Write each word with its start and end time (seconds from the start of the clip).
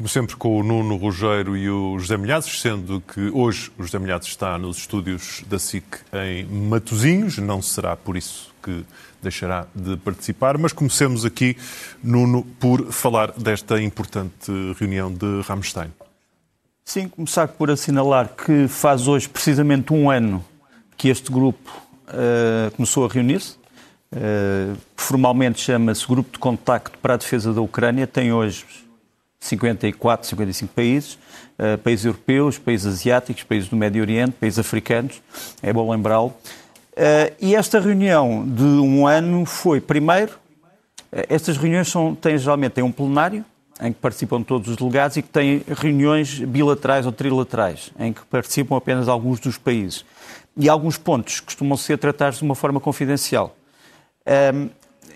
Como 0.00 0.08
sempre, 0.08 0.34
com 0.34 0.58
o 0.58 0.62
Nuno 0.62 0.96
Rogério 0.96 1.54
e 1.54 1.68
o 1.68 1.98
José 1.98 2.16
Milhazes, 2.16 2.58
sendo 2.62 3.02
que 3.02 3.28
hoje 3.34 3.70
o 3.76 3.82
José 3.82 3.98
Milhazes 3.98 4.28
está 4.28 4.56
nos 4.56 4.78
estúdios 4.78 5.44
da 5.46 5.58
SIC 5.58 5.84
em 6.14 6.46
Matosinhos, 6.46 7.36
não 7.36 7.60
será 7.60 7.94
por 7.94 8.16
isso 8.16 8.50
que 8.62 8.82
deixará 9.22 9.66
de 9.74 9.98
participar, 9.98 10.56
mas 10.56 10.72
comecemos 10.72 11.26
aqui, 11.26 11.54
Nuno, 12.02 12.42
por 12.58 12.90
falar 12.90 13.32
desta 13.32 13.78
importante 13.78 14.50
reunião 14.78 15.12
de 15.12 15.42
Ramstein. 15.42 15.92
Sim, 16.82 17.06
começar 17.06 17.48
por 17.48 17.70
assinalar 17.70 18.30
que 18.34 18.68
faz 18.68 19.06
hoje 19.06 19.28
precisamente 19.28 19.92
um 19.92 20.10
ano 20.10 20.42
que 20.96 21.10
este 21.10 21.30
grupo 21.30 21.70
uh, 22.08 22.70
começou 22.70 23.04
a 23.04 23.08
reunir-se. 23.12 23.56
Uh, 24.10 24.78
formalmente 24.96 25.60
chama-se 25.60 26.06
Grupo 26.06 26.32
de 26.32 26.38
Contacto 26.38 26.96
para 27.00 27.12
a 27.12 27.16
Defesa 27.18 27.52
da 27.52 27.60
Ucrânia, 27.60 28.06
tem 28.06 28.32
hoje 28.32 28.64
54, 29.40 30.28
55 30.28 30.74
países, 30.74 31.14
uh, 31.58 31.78
países 31.78 32.04
europeus, 32.04 32.58
países 32.58 32.86
asiáticos, 32.86 33.42
países 33.42 33.68
do 33.68 33.76
Médio 33.76 34.02
Oriente, 34.02 34.32
países 34.32 34.58
africanos, 34.58 35.22
é 35.62 35.72
bom 35.72 35.90
lembrá-lo. 35.90 36.28
Uh, 36.28 37.34
e 37.40 37.54
esta 37.54 37.80
reunião 37.80 38.46
de 38.46 38.62
um 38.62 39.06
ano 39.06 39.46
foi, 39.46 39.80
primeiro, 39.80 40.32
uh, 40.32 41.24
estas 41.28 41.56
reuniões 41.56 41.88
são, 41.88 42.14
têm, 42.14 42.36
geralmente 42.36 42.72
têm 42.72 42.84
um 42.84 42.92
plenário, 42.92 43.44
em 43.80 43.92
que 43.92 43.98
participam 43.98 44.42
todos 44.42 44.68
os 44.68 44.76
delegados 44.76 45.16
e 45.16 45.22
que 45.22 45.28
têm 45.30 45.62
reuniões 45.66 46.38
bilaterais 46.40 47.06
ou 47.06 47.12
trilaterais, 47.12 47.90
em 47.98 48.12
que 48.12 48.20
participam 48.26 48.76
apenas 48.76 49.08
alguns 49.08 49.40
dos 49.40 49.56
países. 49.56 50.04
E 50.54 50.68
alguns 50.68 50.98
pontos 50.98 51.40
costumam 51.40 51.78
ser 51.78 51.96
tratados 51.96 52.38
de 52.38 52.44
uma 52.44 52.54
forma 52.54 52.78
confidencial. 52.78 53.56
Um, 54.54 54.68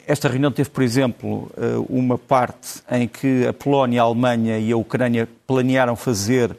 esta 0.07 0.29
reunião 0.29 0.51
teve, 0.51 0.71
por 0.71 0.83
exemplo, 0.83 1.51
eh, 1.57 1.77
uma 1.89 2.19
parte 2.19 2.83
em 2.91 3.09
que 3.09 3.47
a 3.47 3.53
Polónia, 3.53 4.03
a 4.03 4.05
Alemanha 4.05 4.59
e 4.59 4.71
a 4.73 4.77
Ucrânia 4.77 5.29
planearam 5.47 5.97
fazer 5.97 6.57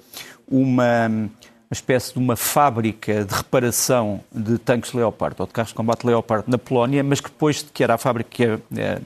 uma, 0.48 1.08
uma 1.08 1.30
espécie 1.72 2.14
de 2.14 2.20
uma 2.20 2.36
fábrica 2.36 3.24
de 3.24 3.34
reparação 3.34 4.22
de 4.32 4.58
tanques 4.58 4.94
Leopard 4.94 5.36
ou 5.40 5.48
de 5.48 5.54
carros 5.54 5.70
de 5.70 5.76
combate 5.76 6.06
Leopard 6.06 6.50
na 6.50 6.58
Polónia, 6.58 7.04
mas 7.04 7.20
que 7.20 7.30
depois, 7.30 7.66
que 7.74 7.84
era 7.84 7.96
a 7.96 7.98
fábrica, 7.98 8.30
que 8.30 8.44
é, 8.44 9.00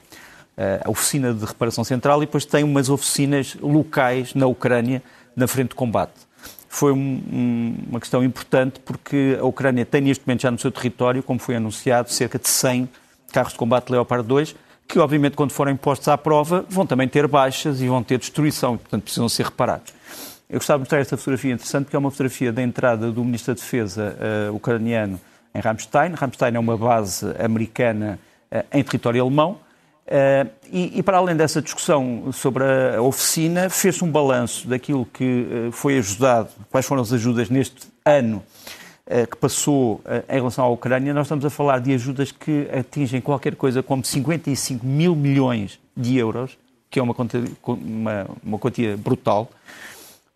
é, 0.56 0.80
a 0.84 0.90
oficina 0.90 1.32
de 1.32 1.44
reparação 1.44 1.84
central, 1.84 2.22
e 2.22 2.26
depois 2.26 2.44
tem 2.44 2.64
umas 2.64 2.88
oficinas 2.88 3.56
locais 3.60 4.34
na 4.34 4.46
Ucrânia, 4.46 5.02
na 5.36 5.46
frente 5.46 5.70
de 5.70 5.74
combate. 5.74 6.28
Foi 6.68 6.92
um, 6.92 7.22
um, 7.32 7.76
uma 7.90 8.00
questão 8.00 8.22
importante 8.22 8.78
porque 8.80 9.36
a 9.40 9.44
Ucrânia 9.44 9.84
tem 9.84 10.00
neste 10.00 10.24
momento 10.26 10.42
já 10.42 10.50
no 10.50 10.58
seu 10.58 10.70
território, 10.70 11.22
como 11.22 11.40
foi 11.40 11.56
anunciado, 11.56 12.10
cerca 12.10 12.38
de 12.38 12.48
100 12.48 12.88
carros 13.32 13.52
de 13.52 13.58
combate 13.58 13.90
Leopard 13.90 14.26
2, 14.26 14.54
que 14.86 14.98
obviamente 14.98 15.36
quando 15.36 15.52
forem 15.52 15.76
postos 15.76 16.08
à 16.08 16.18
prova 16.18 16.64
vão 16.68 16.84
também 16.84 17.08
ter 17.08 17.26
baixas 17.26 17.80
e 17.80 17.88
vão 17.88 18.02
ter 18.02 18.18
destruição, 18.18 18.74
e 18.74 18.78
portanto 18.78 19.02
precisam 19.02 19.28
ser 19.28 19.44
reparados. 19.44 19.92
Eu 20.48 20.58
gostava 20.58 20.78
de 20.78 20.82
mostrar 20.82 20.98
esta 20.98 21.16
fotografia 21.16 21.52
interessante, 21.52 21.88
que 21.88 21.94
é 21.94 21.98
uma 21.98 22.10
fotografia 22.10 22.52
da 22.52 22.60
entrada 22.60 23.12
do 23.12 23.24
Ministro 23.24 23.54
da 23.54 23.60
Defesa 23.60 24.16
uh, 24.50 24.54
ucraniano 24.54 25.20
em 25.54 25.60
Ramstein. 25.60 26.12
Ramstein 26.14 26.56
é 26.56 26.58
uma 26.58 26.76
base 26.76 27.24
americana 27.38 28.18
uh, 28.50 28.64
em 28.72 28.82
território 28.82 29.22
alemão. 29.22 29.58
Uh, 30.08 30.50
e, 30.72 30.98
e, 30.98 31.02
para 31.04 31.18
além 31.18 31.36
dessa 31.36 31.62
discussão 31.62 32.32
sobre 32.32 32.64
a, 32.64 33.00
oficina, 33.00 33.70
fez-se 33.70 34.02
um 34.04 34.10
balanço 34.10 34.66
daquilo 34.66 35.06
que 35.06 35.68
foi 35.70 35.98
ajudado, 35.98 36.48
quais 36.68 36.84
foram 36.84 37.02
as 37.02 37.12
ajudas 37.12 37.48
neste 37.48 37.86
ano 38.04 38.42
que 39.26 39.36
passou 39.36 40.00
eh, 40.04 40.22
em 40.28 40.34
relação 40.34 40.64
à 40.64 40.68
Ucrânia, 40.68 41.12
nós 41.12 41.26
estamos 41.26 41.44
a 41.44 41.50
falar 41.50 41.80
de 41.80 41.92
ajudas 41.92 42.30
que 42.30 42.68
atingem 42.72 43.20
qualquer 43.20 43.56
coisa 43.56 43.82
como 43.82 44.04
55 44.04 44.86
mil 44.86 45.16
milhões 45.16 45.80
de 45.96 46.16
euros, 46.16 46.56
que 46.88 47.00
é 47.00 47.02
uma 47.02 47.12
quantia, 47.12 47.42
uma, 47.66 48.26
uma 48.44 48.58
quantia 48.58 48.96
brutal. 48.96 49.50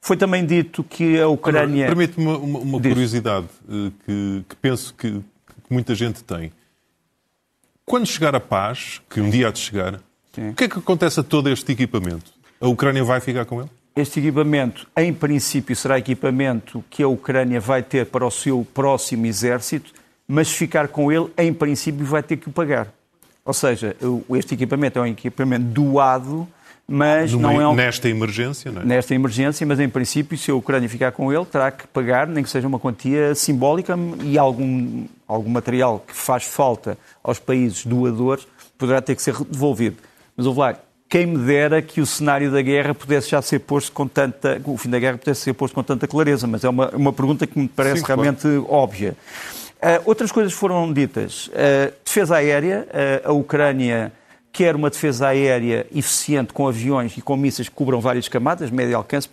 Foi 0.01 0.17
também 0.17 0.45
dito 0.45 0.83
que 0.83 1.21
a 1.21 1.29
Ucrânia. 1.29 1.87
Permite-me 1.87 2.27
uma, 2.27 2.59
uma 2.59 2.81
curiosidade 2.81 3.47
eh, 3.69 3.91
que, 4.05 4.45
que 4.49 4.57
penso 4.57 4.93
que, 4.95 5.11
que, 5.13 5.71
muita 5.71 5.95
gente 5.95 6.25
tem. 6.25 6.53
Quando 7.87 8.07
chegar 8.07 8.35
a 8.35 8.41
paz, 8.41 9.01
que 9.09 9.21
um 9.21 9.31
dia 9.31 9.49
há 9.49 9.51
de 9.53 9.61
chegar, 9.61 10.01
Sim. 10.33 10.51
o 10.51 10.55
que 10.55 10.65
é 10.65 10.69
que 10.69 10.79
acontece 10.79 11.21
a 11.21 11.23
todo 11.23 11.49
este 11.49 11.71
equipamento? 11.71 12.33
A 12.61 12.67
Ucrânia 12.67 13.05
vai 13.05 13.21
ficar 13.21 13.45
com 13.45 13.61
ele? 13.61 13.71
Este 13.97 14.19
equipamento, 14.19 14.89
em 14.97 15.15
princípio, 15.15 15.77
será 15.77 15.97
equipamento 15.97 16.85
que 16.91 17.01
a 17.03 17.09
Ucrânia 17.09 17.61
vai 17.61 17.81
ter 17.81 18.07
para 18.07 18.27
o 18.27 18.31
seu 18.31 18.67
próximo 18.75 19.25
exército, 19.25 19.93
mas 20.27 20.51
ficar 20.51 20.89
com 20.89 21.13
ele, 21.13 21.31
em 21.39 21.55
princípio, 21.55 22.05
vai 22.05 22.21
ter 22.21 22.37
que 22.37 22.49
o 22.49 22.53
pagar. 22.53 22.93
Ou 23.45 23.53
seja, 23.53 23.95
este 24.31 24.55
equipamento 24.55 24.99
é 24.99 25.03
um 25.03 25.07
equipamento 25.07 25.67
doado, 25.67 26.49
mas 26.89 27.33
Numa, 27.33 27.53
não 27.53 27.61
é 27.61 27.69
um... 27.69 27.75
Nesta 27.75 28.09
emergência, 28.09 28.73
não 28.73 28.83
é? 28.83 28.85
Nesta 28.85 29.15
emergência, 29.15 29.65
mas 29.65 29.79
em 29.79 29.89
princípio, 29.89 30.37
se 30.37 30.51
a 30.51 30.55
Ucrânia 30.57 30.89
ficar 30.89 31.13
com 31.13 31.33
ele, 31.33 31.45
terá 31.45 31.71
que 31.71 31.87
pagar, 31.87 32.27
nem 32.27 32.43
que 32.43 32.51
seja 32.51 32.67
uma 32.67 32.81
quantia 32.81 33.33
simbólica 33.37 33.97
e 34.23 34.37
algum, 34.37 35.05
algum 35.29 35.51
material 35.51 36.05
que 36.05 36.17
faz 36.17 36.43
falta 36.43 36.99
aos 37.23 37.39
países 37.39 37.87
doadores 37.87 38.45
poderá 38.77 39.01
ter 39.01 39.15
que 39.15 39.23
ser 39.23 39.37
devolvido. 39.45 39.99
Mas, 40.37 40.47
houve 40.47 40.59
lá, 40.59 40.77
quem 41.15 41.27
me 41.27 41.39
dera 41.39 41.81
que 41.81 42.01
o 42.01 42.07
cenário 42.07 42.51
da 42.51 42.61
guerra 42.61 42.93
pudesse 42.93 43.31
já 43.31 43.41
ser 43.41 43.61
posto 43.61 43.93
com 43.93 44.05
tanta. 44.05 44.61
o 44.65 44.77
fim 44.77 44.91
da 44.91 44.99
guerra 44.99 45.17
pudesse 45.17 45.43
ser 45.43 45.53
posto 45.53 45.73
com 45.73 45.81
tanta 45.81 46.09
clareza, 46.09 46.45
mas 46.45 46.65
é 46.65 46.69
uma, 46.69 46.91
uma 46.91 47.13
pergunta 47.13 47.47
que 47.47 47.57
me 47.57 47.69
parece 47.69 48.01
Sim, 48.01 48.07
realmente 48.09 48.41
claro. 48.41 48.67
óbvia. 48.69 49.17
Uh, 49.75 50.03
outras 50.07 50.33
coisas 50.33 50.53
foram 50.53 50.93
ditas. 50.93 51.47
Uh, 51.47 51.95
defesa 52.05 52.35
aérea, 52.35 52.89
uh, 53.25 53.29
a 53.29 53.33
Ucrânia 53.33 54.13
quer 54.53 54.75
uma 54.75 54.91
defesa 54.91 55.29
aérea 55.29 55.87
eficiente 55.95 56.53
com 56.53 56.67
aviões 56.67 57.17
e 57.17 57.23
com 57.23 57.37
mísseis 57.37 57.69
que 57.69 57.75
cubram 57.77 58.01
várias 58.01 58.27
camadas, 58.27 58.69
médio 58.73 58.97
alcance, 58.97 59.29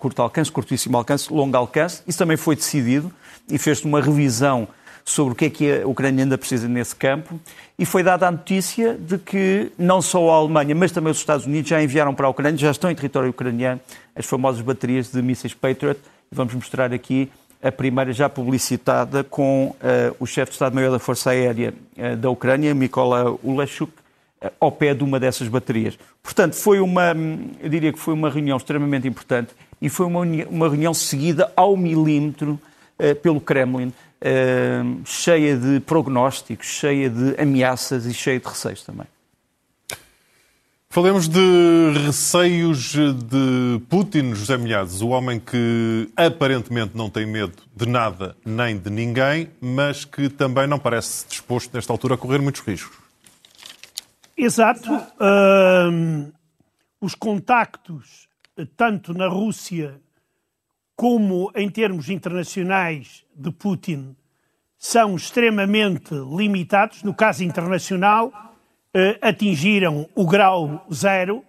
curto 0.00 0.22
alcance, 0.22 0.50
curtíssimo 0.50 0.96
alcance, 0.96 1.32
longo 1.32 1.56
alcance. 1.56 2.02
Isso 2.08 2.18
também 2.18 2.36
foi 2.36 2.56
decidido 2.56 3.08
e 3.48 3.56
fez-se 3.56 3.84
uma 3.84 4.00
revisão 4.00 4.66
sobre 5.10 5.32
o 5.32 5.36
que 5.36 5.44
é 5.46 5.50
que 5.50 5.82
a 5.82 5.86
Ucrânia 5.86 6.24
ainda 6.24 6.38
precisa 6.38 6.68
nesse 6.68 6.94
campo 6.94 7.38
e 7.78 7.84
foi 7.84 8.02
dada 8.02 8.28
a 8.28 8.30
notícia 8.30 8.94
de 8.94 9.18
que 9.18 9.72
não 9.78 10.00
só 10.00 10.30
a 10.30 10.34
Alemanha, 10.34 10.74
mas 10.74 10.92
também 10.92 11.10
os 11.10 11.18
Estados 11.18 11.46
Unidos 11.46 11.68
já 11.68 11.82
enviaram 11.82 12.14
para 12.14 12.26
a 12.26 12.30
Ucrânia, 12.30 12.56
já 12.56 12.70
estão 12.70 12.90
em 12.90 12.94
território 12.94 13.30
ucraniano, 13.30 13.80
as 14.14 14.24
famosas 14.26 14.60
baterias 14.60 15.10
de 15.10 15.20
mísseis 15.20 15.52
Patriot. 15.54 16.00
Vamos 16.30 16.54
mostrar 16.54 16.92
aqui 16.92 17.28
a 17.62 17.70
primeira 17.70 18.12
já 18.12 18.28
publicitada 18.28 19.24
com 19.24 19.74
uh, 19.74 20.16
o 20.18 20.26
chefe 20.26 20.50
de 20.50 20.54
Estado-Maior 20.54 20.90
da 20.90 20.98
Força 20.98 21.30
Aérea 21.30 21.74
uh, 21.98 22.16
da 22.16 22.30
Ucrânia, 22.30 22.74
Mikola 22.74 23.36
Uleshuk, 23.42 23.92
uh, 24.42 24.50
ao 24.60 24.72
pé 24.72 24.94
de 24.94 25.02
uma 25.02 25.18
dessas 25.20 25.48
baterias. 25.48 25.98
Portanto, 26.22 26.54
foi 26.54 26.80
uma, 26.80 27.14
eu 27.60 27.68
diria 27.68 27.92
que 27.92 27.98
foi 27.98 28.14
uma 28.14 28.30
reunião 28.30 28.56
extremamente 28.56 29.08
importante 29.08 29.50
e 29.82 29.88
foi 29.88 30.06
uma, 30.06 30.20
uma 30.20 30.68
reunião 30.68 30.94
seguida 30.94 31.52
ao 31.56 31.76
milímetro 31.76 32.60
pelo 33.22 33.40
Kremlin 33.40 33.94
uh, 34.22 35.00
cheia 35.04 35.56
de 35.56 35.80
prognósticos, 35.80 36.66
cheia 36.66 37.08
de 37.08 37.40
ameaças 37.40 38.06
e 38.06 38.14
cheia 38.14 38.38
de 38.38 38.46
receios 38.46 38.82
também. 38.82 39.06
Falemos 40.92 41.28
de 41.28 41.92
receios 42.04 42.94
de 42.94 43.80
Putin, 43.88 44.34
José 44.34 44.56
Milhazes, 44.56 45.00
o 45.00 45.10
homem 45.10 45.38
que 45.38 46.10
aparentemente 46.16 46.96
não 46.96 47.08
tem 47.08 47.24
medo 47.24 47.62
de 47.76 47.86
nada 47.86 48.36
nem 48.44 48.76
de 48.76 48.90
ninguém, 48.90 49.48
mas 49.60 50.04
que 50.04 50.28
também 50.28 50.66
não 50.66 50.80
parece 50.80 51.28
disposto, 51.28 51.72
nesta 51.72 51.92
altura, 51.92 52.16
a 52.16 52.18
correr 52.18 52.40
muitos 52.40 52.62
riscos. 52.62 52.98
Exato. 54.36 54.92
Uh, 54.92 56.32
os 57.00 57.14
contactos, 57.14 58.26
tanto 58.76 59.14
na 59.14 59.28
Rússia 59.28 60.00
como 61.00 61.50
em 61.56 61.66
termos 61.70 62.10
internacionais 62.10 63.24
de 63.34 63.50
Putin, 63.50 64.14
são 64.76 65.16
extremamente 65.16 66.12
limitados. 66.14 67.02
No 67.02 67.14
caso 67.14 67.42
internacional, 67.42 68.30
eh, 68.92 69.18
atingiram 69.22 70.06
o 70.14 70.26
grau 70.26 70.86
zero. 70.92 71.42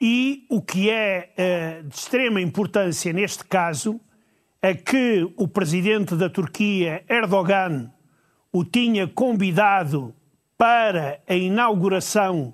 E 0.00 0.46
o 0.50 0.60
que 0.60 0.90
é 0.90 1.32
eh, 1.36 1.82
de 1.82 1.94
extrema 1.94 2.40
importância 2.40 3.12
neste 3.12 3.44
caso 3.44 4.00
é 4.60 4.74
que 4.74 5.32
o 5.36 5.46
presidente 5.46 6.16
da 6.16 6.28
Turquia, 6.28 7.04
Erdogan, 7.08 7.92
o 8.52 8.64
tinha 8.64 9.06
convidado 9.06 10.12
para 10.58 11.20
a 11.28 11.34
inauguração 11.36 12.52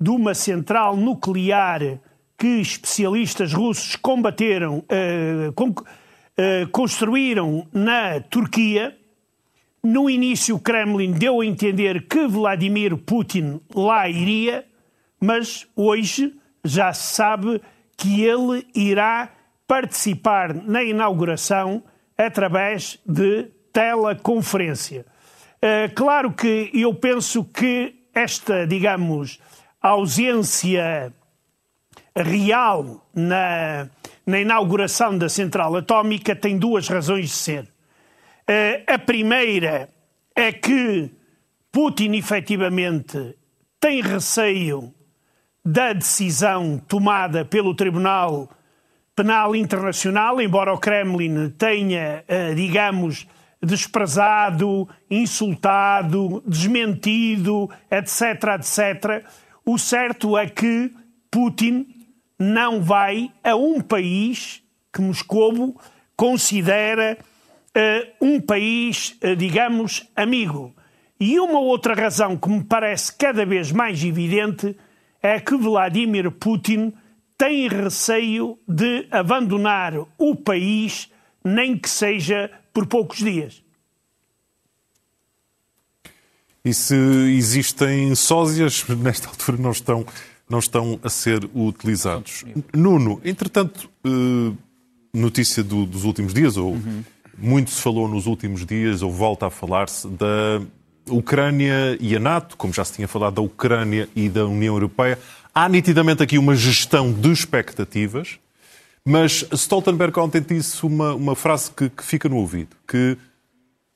de 0.00 0.08
uma 0.08 0.32
central 0.32 0.96
nuclear 0.96 2.00
que 2.40 2.58
especialistas 2.58 3.52
russos 3.52 3.96
combateram, 3.96 4.78
uh, 4.78 5.52
com, 5.52 5.68
uh, 5.68 5.74
construíram 6.72 7.68
na 7.70 8.18
Turquia. 8.18 8.96
No 9.84 10.08
início, 10.08 10.56
o 10.56 10.58
Kremlin 10.58 11.12
deu 11.12 11.42
a 11.42 11.46
entender 11.46 12.06
que 12.08 12.26
Vladimir 12.26 12.96
Putin 12.96 13.60
lá 13.74 14.08
iria, 14.08 14.64
mas 15.20 15.66
hoje 15.76 16.34
já 16.64 16.94
se 16.94 17.14
sabe 17.14 17.60
que 17.94 18.24
ele 18.24 18.66
irá 18.74 19.28
participar 19.66 20.54
na 20.54 20.82
inauguração 20.82 21.82
através 22.16 22.98
de 23.06 23.50
teleconferência. 23.70 25.04
Uh, 25.56 25.94
claro 25.94 26.32
que 26.32 26.70
eu 26.72 26.94
penso 26.94 27.44
que 27.44 27.96
esta, 28.14 28.66
digamos, 28.66 29.38
ausência 29.82 31.12
real 32.16 33.06
na, 33.14 33.88
na 34.26 34.40
inauguração 34.40 35.16
da 35.16 35.28
central 35.28 35.76
atómica 35.76 36.34
tem 36.34 36.58
duas 36.58 36.88
razões 36.88 37.26
de 37.26 37.36
ser. 37.36 37.68
A 38.86 38.98
primeira 38.98 39.88
é 40.34 40.50
que 40.50 41.10
Putin, 41.70 42.14
efetivamente, 42.14 43.36
tem 43.78 44.02
receio 44.02 44.92
da 45.64 45.92
decisão 45.92 46.78
tomada 46.88 47.44
pelo 47.44 47.74
Tribunal 47.74 48.48
Penal 49.14 49.54
Internacional, 49.54 50.40
embora 50.40 50.72
o 50.72 50.78
Kremlin 50.78 51.50
tenha, 51.50 52.24
uh, 52.26 52.54
digamos, 52.54 53.26
desprezado, 53.62 54.88
insultado, 55.10 56.42
desmentido, 56.46 57.68
etc., 57.90 58.58
etc. 58.58 59.24
O 59.64 59.78
certo 59.78 60.38
é 60.38 60.48
que 60.48 60.90
Putin 61.30 61.86
não 62.40 62.82
vai 62.82 63.30
a 63.44 63.54
um 63.54 63.82
país 63.82 64.62
que 64.90 65.02
Moscou 65.02 65.78
considera 66.16 67.18
uh, 67.76 68.24
um 68.24 68.40
país, 68.40 69.14
uh, 69.22 69.36
digamos, 69.36 70.08
amigo. 70.16 70.74
E 71.20 71.38
uma 71.38 71.60
outra 71.60 71.92
razão 71.94 72.38
que 72.38 72.48
me 72.48 72.64
parece 72.64 73.14
cada 73.14 73.44
vez 73.44 73.70
mais 73.70 74.02
evidente 74.02 74.74
é 75.22 75.38
que 75.38 75.54
Vladimir 75.54 76.30
Putin 76.30 76.94
tem 77.36 77.68
receio 77.68 78.58
de 78.66 79.06
abandonar 79.10 79.92
o 80.16 80.34
país, 80.34 81.10
nem 81.44 81.76
que 81.76 81.90
seja 81.90 82.50
por 82.72 82.86
poucos 82.86 83.18
dias. 83.18 83.62
E 86.64 86.72
se 86.74 86.94
existem 87.36 88.14
sósias, 88.14 88.86
nesta 88.88 89.28
altura 89.28 89.58
não 89.58 89.72
estão, 89.72 90.06
não 90.50 90.58
estão 90.58 90.98
a 91.02 91.08
ser 91.08 91.48
utilizados. 91.54 92.44
Nuno, 92.74 93.20
entretanto, 93.24 93.88
eh, 94.04 94.52
notícia 95.14 95.62
do, 95.62 95.86
dos 95.86 96.04
últimos 96.04 96.34
dias, 96.34 96.56
ou 96.56 96.72
uhum. 96.72 97.04
muito 97.38 97.70
se 97.70 97.80
falou 97.80 98.08
nos 98.08 98.26
últimos 98.26 98.66
dias, 98.66 99.00
ou 99.00 99.10
volta 99.10 99.46
a 99.46 99.50
falar-se, 99.50 100.08
da 100.08 100.60
Ucrânia 101.08 101.96
e 102.00 102.14
a 102.14 102.20
NATO, 102.20 102.56
como 102.56 102.72
já 102.72 102.84
se 102.84 102.94
tinha 102.94 103.08
falado 103.08 103.34
da 103.34 103.42
Ucrânia 103.42 104.08
e 104.14 104.28
da 104.28 104.44
União 104.44 104.74
Europeia. 104.74 105.18
Há 105.54 105.68
nitidamente 105.68 106.22
aqui 106.22 106.36
uma 106.36 106.54
gestão 106.54 107.12
de 107.12 107.30
expectativas 107.30 108.38
mas 109.04 109.44
Stoltenberg 109.52 110.18
ontem 110.18 110.42
disse 110.42 110.84
uma, 110.84 111.14
uma 111.14 111.34
frase 111.34 111.70
que, 111.70 111.88
que 111.88 112.04
fica 112.04 112.28
no 112.28 112.36
ouvido, 112.36 112.76
que 112.86 113.16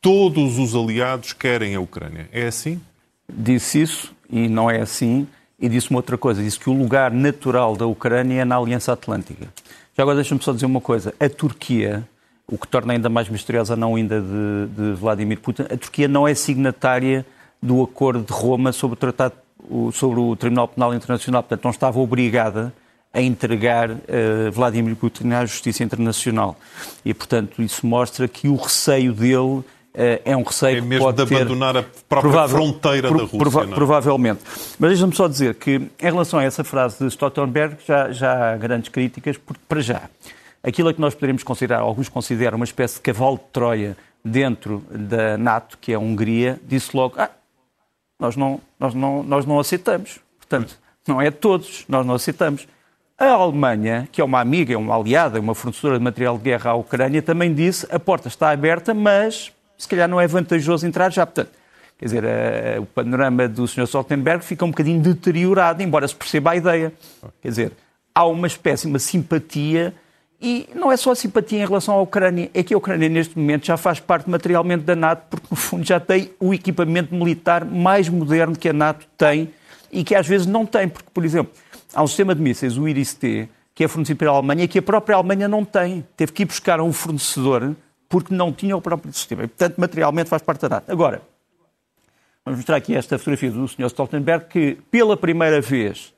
todos 0.01 0.59
os 0.59 0.75
aliados 0.75 1.33
querem 1.33 1.75
a 1.75 1.81
Ucrânia. 1.81 2.29
É 2.33 2.47
assim? 2.47 2.81
Disse 3.29 3.83
isso 3.83 4.15
e 4.31 4.49
não 4.49 4.71
é 4.71 4.81
assim. 4.81 5.27
E 5.59 5.69
disse 5.69 5.91
uma 5.91 5.99
outra 5.99 6.19
coisa, 6.19 6.43
disse 6.43 6.59
que 6.59 6.69
o 6.69 6.73
lugar 6.73 7.11
natural 7.11 7.77
da 7.77 7.87
Ucrânia 7.87 8.43
é 8.43 8.45
na 8.45 8.57
Aliança 8.57 8.93
Atlântica. 8.93 9.49
Já 9.97 10.03
agora 10.03 10.17
deixa-me 10.17 10.43
só 10.43 10.53
dizer 10.53 10.67
uma 10.67 10.81
coisa. 10.81 11.15
A 11.21 11.29
Turquia, 11.29 12.07
o 12.47 12.59
que 12.59 12.67
torna 12.67 12.93
ainda 12.93 13.09
mais 13.09 13.29
misteriosa 13.29 13.75
a 13.75 13.77
não 13.77 13.95
ainda 13.95 14.21
de, 14.21 14.67
de 14.77 14.93
Vladimir 14.95 15.39
Putin, 15.41 15.63
a 15.63 15.77
Turquia 15.77 16.09
não 16.09 16.27
é 16.27 16.35
signatária 16.35 17.25
do 17.63 17.83
Acordo 17.83 18.25
de 18.25 18.33
Roma 18.33 18.73
sobre 18.73 18.95
o 18.95 18.97
Tratado 18.97 19.35
sobre 19.93 20.21
o 20.21 20.37
Tribunal 20.37 20.69
Penal 20.69 20.95
Internacional, 20.95 21.43
portanto 21.43 21.65
não 21.65 21.71
estava 21.71 21.99
obrigada 21.99 22.73
a 23.13 23.23
entregar 23.23 23.91
uh, 23.91 24.51
Vladimir 24.53 24.97
Putin 24.97 25.31
à 25.31 25.47
justiça 25.47 25.85
internacional. 25.85 26.57
E, 27.05 27.15
portanto, 27.15 27.63
isso 27.63 27.87
mostra 27.87 28.27
que 28.27 28.49
o 28.49 28.57
receio 28.57 29.13
dele 29.13 29.63
é 29.95 30.37
um 30.37 30.43
receio 30.43 30.79
é 30.79 30.81
mesmo 30.81 31.07
que 31.07 31.15
pode 31.15 31.29
de 31.29 31.37
abandonar 31.37 31.77
a 31.77 31.83
própria 31.83 32.21
provável, 32.21 32.57
fronteira 32.57 33.09
pro, 33.09 33.17
da 33.19 33.23
Rússia. 33.23 33.39
Prova? 33.39 33.65
É? 33.65 33.67
Provavelmente. 33.69 34.41
Mas 34.79 34.91
deixa-me 34.91 35.15
só 35.15 35.29
dizer 35.29 35.55
que, 35.55 35.77
em 35.77 35.91
relação 36.01 36.41
a 36.41 36.45
essa 36.45 36.65
frase 36.65 36.99
de 36.99 37.07
Stoltenberg, 37.07 37.77
já, 37.87 38.11
já 38.11 38.53
há 38.53 38.57
grandes 38.57 38.89
críticas, 38.89 39.37
porque, 39.39 39.63
para 39.69 39.81
já, 39.81 40.03
aquilo 40.63 40.93
que 40.93 41.01
nós 41.01 41.15
poderíamos 41.15 41.45
considerar, 41.45 41.81
alguns 41.81 42.09
consideram 42.09 42.57
uma 42.57 42.65
espécie 42.65 42.97
de 42.97 43.03
cavalo 43.03 43.37
de 43.37 43.45
Troia 43.53 43.97
dentro 44.25 44.83
da 44.91 45.39
NATO, 45.39 45.79
que 45.81 45.93
é 45.93 45.95
a 45.95 45.99
Hungria, 45.99 46.59
disse 46.67 46.97
logo, 46.97 47.15
ah, 47.17 47.31
nós 48.19 48.35
não, 48.35 48.61
nós 48.81 48.95
não, 48.95 49.23
nós 49.23 49.47
não 49.47 49.61
aceitamos. 49.61 50.19
Portanto, 50.39 50.77
não 51.07 51.21
é 51.21 51.31
todos, 51.31 51.85
nós 51.89 52.05
não 52.05 52.15
aceitamos. 52.15 52.67
A 53.17 53.29
Alemanha, 53.29 54.09
que 54.11 54.21
é 54.21 54.25
uma 54.25 54.41
amiga, 54.41 54.75
é 54.75 54.77
uma 54.77 54.97
aliada, 54.97 55.39
uma 55.39 55.55
fornecedora 55.55 55.99
de 55.99 56.05
material 56.05 56.37
de 56.37 56.43
guerra 56.43 56.73
à 56.73 56.75
Ucrânia, 56.75 57.23
também 57.23 57.55
disse 57.55 57.87
a 57.91 58.01
porta 58.01 58.27
está 58.27 58.51
aberta, 58.51 58.93
mas 58.93 59.53
se 59.77 59.89
calhar 59.89 60.09
não 60.09 60.21
é 60.21 60.27
vantajoso 60.27 60.87
entrar 60.87 61.13
já. 61.13 61.27
Portanto, 61.27 61.51
quer 61.99 62.05
dizer, 62.05 62.25
a, 62.25 62.81
o 62.81 62.87
panorama 62.87 63.49
do 63.49 63.67
Sr. 63.67 63.85
Stoltenberg 63.85 64.45
fica 64.45 64.65
um 64.65 64.71
bocadinho 64.71 65.01
deteriorado, 65.01 65.83
embora 65.83 66.07
se 66.07 66.15
perceba 66.15 66.53
a 66.53 66.57
ideia. 66.57 66.93
Quer 67.41 67.49
dizer, 67.49 67.73
há 68.15 68.27
uma 68.27 68.47
espécie, 68.47 68.87
uma 68.87 68.99
simpatia, 68.99 69.95
e 70.41 70.69
não 70.75 70.93
é 70.93 70.97
só 70.97 71.13
a 71.13 71.15
simpatia 71.15 71.63
em 71.63 71.67
relação 71.67 71.95
à 71.95 72.03
Ucrânia, 72.03 72.51
é 72.53 72.63
que 72.63 72.75
a 72.75 72.77
Ucrânia 72.77 73.09
neste 73.09 73.39
momento 73.39 73.67
já 73.67 73.77
faz 73.77 73.99
parte 73.99 74.29
materialmente 74.29 74.85
da 74.85 74.95
NATO, 74.95 75.27
porque 75.31 75.47
no 75.51 75.57
fundo 75.57 75.85
já 75.85 75.99
tem 75.99 76.31
o 76.39 76.53
equipamento 76.53 77.15
militar 77.15 77.65
mais 77.65 78.09
moderno 78.09 78.55
que 78.55 78.69
a 78.69 78.73
NATO 78.73 79.07
tem 79.17 79.51
e 79.91 80.05
que 80.05 80.15
às 80.15 80.27
vezes 80.27 80.47
não 80.47 80.67
tem, 80.67 80.89
porque, 80.89 81.09
por 81.15 81.25
exemplo, 81.25 81.53
há 81.95 82.03
um 82.03 82.07
sistema 82.07 82.35
de 82.35 82.43
mísseis, 82.43 82.77
o 82.77 82.87
IRIS-T, 82.87 83.49
que 83.75 83.85
é 83.85 83.89
fornecido 83.89 84.19
pela 84.19 84.33
Alemanha 84.33 84.69
que 84.69 84.79
a 84.79 84.83
própria 84.83 85.17
Alemanha 85.17 85.49
não 85.49 85.65
tem. 85.65 86.05
Teve 86.17 86.33
que 86.33 86.43
ir 86.43 86.47
buscar 86.47 86.81
um 86.81 86.93
fornecedor 86.93 87.75
porque 88.15 88.33
não 88.33 88.53
tinha 88.53 88.77
o 88.77 88.81
próprio 88.81 89.13
sistema. 89.13 89.43
E, 89.43 89.49
portanto, 89.49 89.75
materialmente 89.77 90.31
faz 90.31 90.41
parte 90.41 90.61
da 90.61 90.69
data. 90.69 90.93
Agora, 90.93 91.21
vamos 92.45 92.61
mostrar 92.61 92.77
aqui 92.77 92.95
esta 92.95 93.19
fotografia 93.19 93.51
do 93.51 93.67
Sr. 93.67 93.87
Stoltenberg, 93.87 94.45
que 94.45 94.79
pela 94.89 95.17
primeira 95.17 95.61
vez 95.61 96.15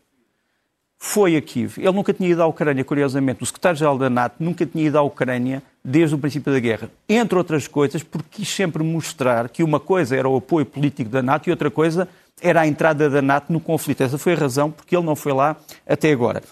foi 0.99 1.39
a 1.39 1.41
Kiev. 1.41 1.79
Ele 1.79 1.93
nunca 1.93 2.13
tinha 2.13 2.29
ido 2.29 2.43
à 2.43 2.47
Ucrânia, 2.47 2.85
curiosamente. 2.85 3.43
O 3.43 3.47
secretário-geral 3.47 3.97
da 3.97 4.11
NATO 4.11 4.35
nunca 4.41 4.67
tinha 4.67 4.85
ido 4.85 4.99
à 4.99 5.01
Ucrânia 5.01 5.63
desde 5.83 6.15
o 6.15 6.19
princípio 6.19 6.53
da 6.53 6.61
guerra. 6.61 6.91
Entre 7.09 7.39
outras 7.39 7.67
coisas, 7.67 8.03
porque 8.03 8.29
quis 8.31 8.49
sempre 8.51 8.83
mostrar 8.83 9.49
que 9.49 9.63
uma 9.63 9.81
coisa 9.81 10.15
era 10.15 10.29
o 10.29 10.37
apoio 10.37 10.67
político 10.67 11.09
da 11.09 11.23
NATO 11.23 11.49
e 11.49 11.51
outra 11.51 11.71
coisa 11.71 12.07
era 12.43 12.61
a 12.61 12.67
entrada 12.67 13.09
da 13.09 13.23
NATO 13.23 13.51
no 13.51 13.59
conflito. 13.59 14.03
Essa 14.03 14.19
foi 14.19 14.35
a 14.35 14.37
razão 14.37 14.71
porque 14.71 14.95
ele 14.95 15.07
não 15.07 15.17
foi 15.17 15.33
lá 15.33 15.57
até 15.87 16.13
agora. 16.13 16.43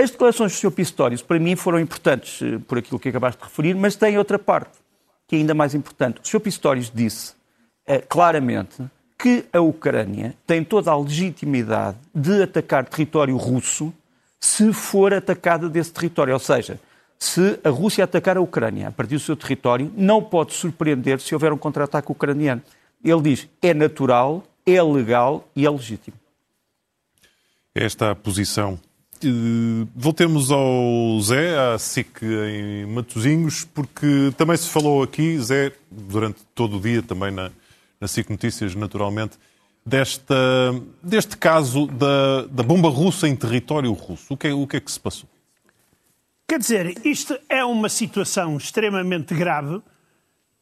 As 0.00 0.12
declarações 0.12 0.52
do 0.52 0.58
Sr. 0.58 0.70
Pistorius, 0.70 1.22
para 1.22 1.40
mim, 1.40 1.56
foram 1.56 1.80
importantes 1.80 2.40
eh, 2.40 2.60
por 2.68 2.78
aquilo 2.78 3.00
que 3.00 3.08
acabaste 3.08 3.40
de 3.40 3.48
referir, 3.48 3.74
mas 3.74 3.96
tem 3.96 4.16
outra 4.16 4.38
parte, 4.38 4.78
que 5.26 5.34
é 5.34 5.40
ainda 5.40 5.54
mais 5.54 5.74
importante. 5.74 6.20
O 6.22 6.26
Sr. 6.26 6.38
Pistorius 6.38 6.92
disse 6.94 7.34
eh, 7.84 7.98
claramente 7.98 8.80
que 9.18 9.46
a 9.52 9.60
Ucrânia 9.60 10.36
tem 10.46 10.62
toda 10.62 10.92
a 10.92 10.96
legitimidade 10.96 11.98
de 12.14 12.44
atacar 12.44 12.84
território 12.84 13.36
russo 13.36 13.92
se 14.38 14.72
for 14.72 15.12
atacada 15.12 15.68
desse 15.68 15.92
território. 15.92 16.32
Ou 16.32 16.38
seja, 16.38 16.78
se 17.18 17.58
a 17.64 17.68
Rússia 17.68 18.04
atacar 18.04 18.36
a 18.36 18.40
Ucrânia 18.40 18.86
a 18.86 18.92
partir 18.92 19.16
do 19.16 19.20
seu 19.20 19.34
território, 19.34 19.92
não 19.96 20.22
pode 20.22 20.54
surpreender 20.54 21.18
se 21.18 21.34
houver 21.34 21.52
um 21.52 21.58
contra-ataque 21.58 22.12
ucraniano. 22.12 22.62
Ele 23.02 23.22
diz 23.22 23.48
é 23.60 23.74
natural 23.74 24.44
é 24.64 24.80
legal 24.80 25.48
e 25.56 25.66
é 25.66 25.70
legítimo. 25.70 26.16
Esta 27.74 28.14
posição. 28.14 28.78
Voltemos 29.94 30.50
ao 30.50 31.20
Zé, 31.20 31.58
à 31.58 31.78
SIC 31.78 32.22
em 32.22 32.86
Matosinhos, 32.86 33.64
porque 33.64 34.32
também 34.36 34.56
se 34.56 34.68
falou 34.68 35.02
aqui, 35.02 35.38
Zé, 35.38 35.72
durante 35.90 36.40
todo 36.54 36.76
o 36.76 36.80
dia, 36.80 37.02
também 37.02 37.30
na, 37.30 37.50
na 38.00 38.06
SIC 38.08 38.30
Notícias, 38.30 38.74
naturalmente, 38.74 39.38
desta, 39.84 40.34
deste 41.02 41.36
caso 41.36 41.86
da, 41.86 42.42
da 42.50 42.62
bomba 42.62 42.88
russa 42.88 43.28
em 43.28 43.34
território 43.34 43.92
russo. 43.92 44.34
O 44.34 44.36
que, 44.36 44.48
é, 44.48 44.54
o 44.54 44.66
que 44.66 44.76
é 44.76 44.80
que 44.80 44.92
se 44.92 45.00
passou? 45.00 45.28
Quer 46.46 46.58
dizer, 46.58 47.06
isto 47.06 47.38
é 47.48 47.64
uma 47.64 47.88
situação 47.88 48.56
extremamente 48.56 49.34
grave 49.34 49.82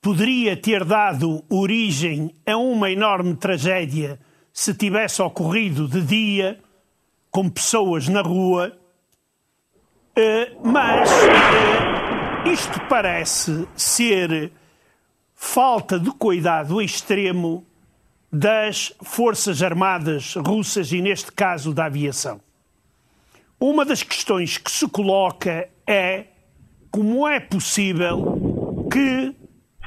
poderia 0.07 0.57
ter 0.57 0.85
dado 0.85 1.43
origem 1.49 2.33
a 2.47 2.57
uma 2.57 2.89
enorme 2.91 3.35
tragédia 3.35 4.21
se 4.53 4.73
tivesse 4.73 5.21
ocorrido 5.21 5.89
de 5.89 6.01
dia, 6.01 6.61
com 7.37 7.51
pessoas 7.51 8.09
na 8.09 8.23
rua, 8.23 8.73
eh, 10.17 10.53
mas 10.65 11.11
eh, 11.11 12.49
isto 12.51 12.81
parece 12.89 13.69
ser 13.77 14.51
falta 15.35 16.01
de 16.01 16.11
cuidado 16.13 16.81
extremo 16.81 17.63
das 18.33 18.91
Forças 19.03 19.63
Armadas 19.63 20.35
russas 20.35 20.91
e, 20.93 21.03
neste 21.03 21.31
caso, 21.31 21.75
da 21.75 21.85
aviação. 21.85 22.41
Uma 23.61 23.85
das 23.85 24.03
questões 24.03 24.57
que 24.57 24.71
se 24.71 24.89
coloca 24.89 25.69
é 25.87 26.29
como 26.91 27.29
é 27.29 27.39
possível 27.39 28.89
que 28.91 29.37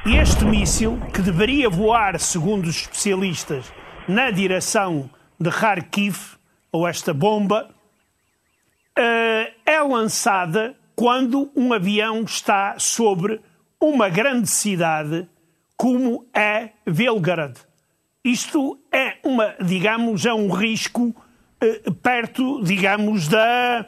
este 0.05 0.45
míssil, 0.45 0.99
que 1.11 1.23
deveria 1.23 1.67
voar, 1.67 2.19
segundo 2.19 2.67
os 2.67 2.75
especialistas, 2.75 3.73
na 4.07 4.29
direção 4.29 5.09
de 5.39 5.49
Kharkiv, 5.49 6.37
ou 6.71 6.87
esta 6.87 7.13
bomba, 7.13 7.69
eh, 8.97 9.53
é 9.65 9.81
lançada 9.81 10.75
quando 10.95 11.51
um 11.55 11.71
avião 11.73 12.23
está 12.23 12.77
sobre 12.77 13.41
uma 13.79 14.09
grande 14.09 14.49
cidade 14.49 15.27
como 15.77 16.25
é 16.33 16.71
Belgrade. 16.85 17.61
Isto 18.23 18.77
é 18.91 19.17
uma, 19.23 19.55
digamos, 19.61 20.25
é 20.25 20.33
um 20.33 20.51
risco 20.51 21.15
eh, 21.61 21.81
perto, 22.03 22.61
digamos, 22.63 23.27
da 23.27 23.85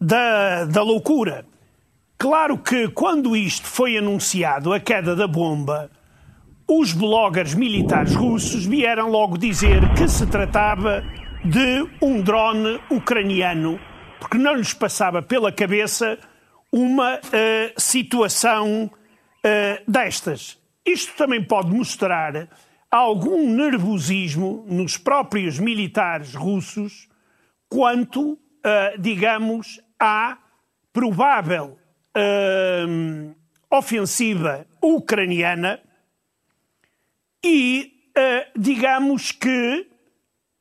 da, 0.00 0.64
da 0.64 0.82
loucura. 0.82 1.46
Claro 2.18 2.58
que 2.58 2.88
quando 2.88 3.36
isto 3.36 3.66
foi 3.66 3.96
anunciado, 3.96 4.72
a 4.72 4.80
queda 4.80 5.16
da 5.16 5.26
bomba, 5.26 5.90
os 6.68 6.92
bloggers 6.92 7.54
militares 7.54 8.14
russos 8.14 8.64
vieram 8.64 9.10
logo 9.10 9.36
dizer 9.36 9.92
que 9.94 10.08
se 10.08 10.26
tratava 10.26 11.02
de 11.44 11.86
um 12.00 12.22
drone 12.22 12.80
ucraniano, 12.90 13.78
porque 14.18 14.38
não 14.38 14.54
lhes 14.54 14.72
passava 14.72 15.20
pela 15.20 15.52
cabeça 15.52 16.18
uma 16.72 17.16
uh, 17.16 17.20
situação 17.76 18.90
uh, 18.90 19.90
destas. 19.90 20.58
Isto 20.86 21.14
também 21.16 21.44
pode 21.44 21.70
mostrar 21.70 22.48
algum 22.90 23.50
nervosismo 23.50 24.64
nos 24.66 24.96
próprios 24.96 25.58
militares 25.58 26.34
russos 26.34 27.08
quanto, 27.68 28.32
uh, 28.32 28.38
digamos, 28.98 29.80
à 30.00 30.38
provável 30.92 31.78
ofensiva 33.68 34.64
ucraniana 34.80 35.80
e 37.44 37.92
digamos 38.56 39.32
que 39.32 39.88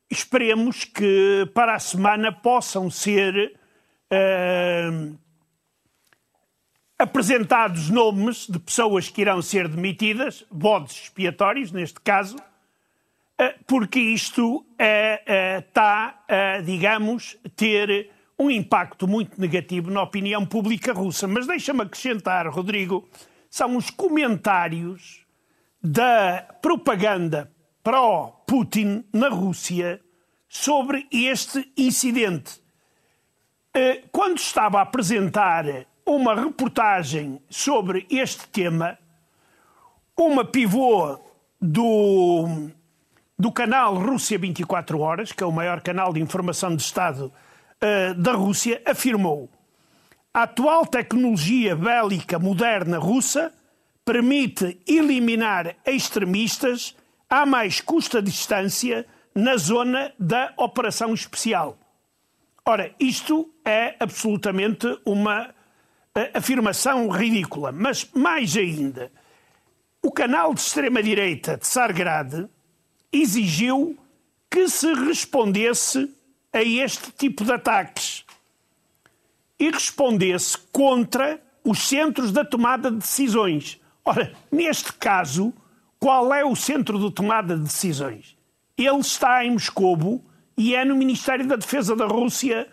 esperemos 0.09 0.83
que 0.83 1.49
para 1.53 1.75
a 1.75 1.79
semana 1.79 2.31
possam 2.31 2.89
ser 2.89 3.57
uh, 4.11 5.17
apresentados 6.97 7.89
nomes 7.89 8.47
de 8.47 8.59
pessoas 8.59 9.09
que 9.09 9.21
irão 9.21 9.41
ser 9.41 9.67
demitidas, 9.67 10.45
bodes 10.51 11.03
expiatórios, 11.03 11.71
neste 11.71 11.99
caso, 11.99 12.37
uh, 12.37 13.63
porque 13.65 13.99
isto 13.99 14.65
está, 15.57 16.23
uh, 16.29 16.59
uh, 16.59 16.63
digamos, 16.63 17.37
ter 17.55 18.11
um 18.37 18.49
impacto 18.49 19.07
muito 19.07 19.39
negativo 19.39 19.91
na 19.91 20.01
opinião 20.01 20.45
pública 20.45 20.93
russa. 20.93 21.27
Mas 21.27 21.47
deixa-me 21.47 21.81
acrescentar, 21.81 22.47
Rodrigo, 22.47 23.07
são 23.49 23.77
os 23.77 23.89
comentários 23.89 25.23
da 25.81 26.41
propaganda 26.61 27.52
pró-Putin 27.83 29.05
na 29.13 29.27
Rússia 29.29 29.99
sobre 30.47 31.05
este 31.11 31.71
incidente. 31.77 32.61
Eh, 33.73 34.03
quando 34.11 34.37
estava 34.37 34.79
a 34.79 34.83
apresentar 34.83 35.65
uma 36.05 36.35
reportagem 36.35 37.41
sobre 37.49 38.05
este 38.09 38.47
tema, 38.47 38.97
uma 40.17 40.45
pivô 40.45 41.19
do, 41.59 42.69
do 43.37 43.51
canal 43.51 43.95
Rússia 43.95 44.37
24 44.37 44.99
Horas, 44.99 45.31
que 45.31 45.43
é 45.43 45.45
o 45.45 45.51
maior 45.51 45.81
canal 45.81 46.13
de 46.13 46.21
informação 46.21 46.75
de 46.75 46.81
Estado 46.81 47.31
uh, 47.81 48.13
da 48.15 48.33
Rússia, 48.33 48.81
afirmou: 48.85 49.49
a 50.33 50.43
atual 50.43 50.85
tecnologia 50.85 51.75
bélica 51.75 52.37
moderna 52.37 52.99
russa 52.99 53.51
permite 54.05 54.79
eliminar 54.85 55.75
extremistas 55.85 56.95
a 57.33 57.47
mais 57.47 57.81
custa 57.81 58.21
distância 58.21 59.07
na 59.33 59.57
zona 59.57 60.13
da 60.19 60.53
operação 60.55 61.15
especial. 61.15 61.75
Ora, 62.63 62.93
isto 62.99 63.51
é 63.65 63.95
absolutamente 63.99 64.85
uma 65.03 65.49
eh, 66.13 66.29
afirmação 66.31 67.09
ridícula, 67.09 67.71
mas 67.71 68.07
mais 68.13 68.55
ainda, 68.55 69.11
o 69.99 70.11
canal 70.11 70.53
de 70.53 70.61
extrema-direita 70.61 71.57
de 71.57 71.65
Sargrade 71.65 72.47
exigiu 73.11 73.97
que 74.47 74.69
se 74.69 74.93
respondesse 74.93 76.15
a 76.53 76.61
este 76.61 77.11
tipo 77.13 77.43
de 77.43 77.51
ataques 77.51 78.23
e 79.59 79.71
respondesse 79.71 80.55
contra 80.71 81.41
os 81.63 81.87
centros 81.87 82.31
da 82.31 82.45
tomada 82.45 82.91
de 82.91 82.97
decisões. 82.97 83.81
Ora, 84.05 84.35
neste 84.51 84.93
caso, 84.93 85.51
qual 86.03 86.33
é 86.33 86.43
o 86.43 86.53
centro 86.53 86.99
de 86.99 87.09
tomada 87.15 87.55
de 87.55 87.63
decisões? 87.63 88.35
Ele 88.77 88.99
está 88.99 89.45
em 89.45 89.51
Moscovo 89.51 90.21
e 90.57 90.75
é 90.75 90.83
no 90.83 90.97
Ministério 90.97 91.47
da 91.47 91.55
Defesa 91.55 91.95
da 91.95 92.05
Rússia 92.05 92.67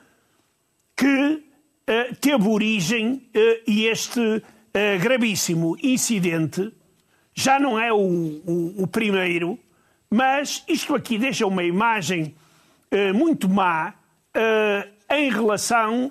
que 0.97 1.35
uh, 1.35 2.17
teve 2.21 2.49
origem 2.49 3.31
uh, 3.33 3.71
este 3.71 4.19
uh, 4.19 4.43
gravíssimo 5.01 5.77
incidente. 5.81 6.73
Já 7.33 7.61
não 7.61 7.79
é 7.79 7.93
o, 7.93 7.99
o, 7.99 8.83
o, 8.83 8.87
primeiro, 8.89 9.57
mas 10.11 10.65
isto 10.67 10.93
aqui 10.97 11.17
deixa 11.17 11.47
uma 11.47 11.63
imagem 11.63 12.35
muito 13.15 13.49
má 13.49 13.95
em 15.09 15.31
relação, 15.31 16.11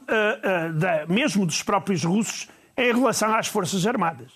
da, 0.76 1.06
mesmo 1.08 1.46
dos 1.46 1.62
próprios 1.62 2.06
russos, 2.06 2.48
em 2.78 2.94
relação 2.94 3.36
às 3.36 3.48
Forças 3.48 3.86
Armadas. 3.86 4.32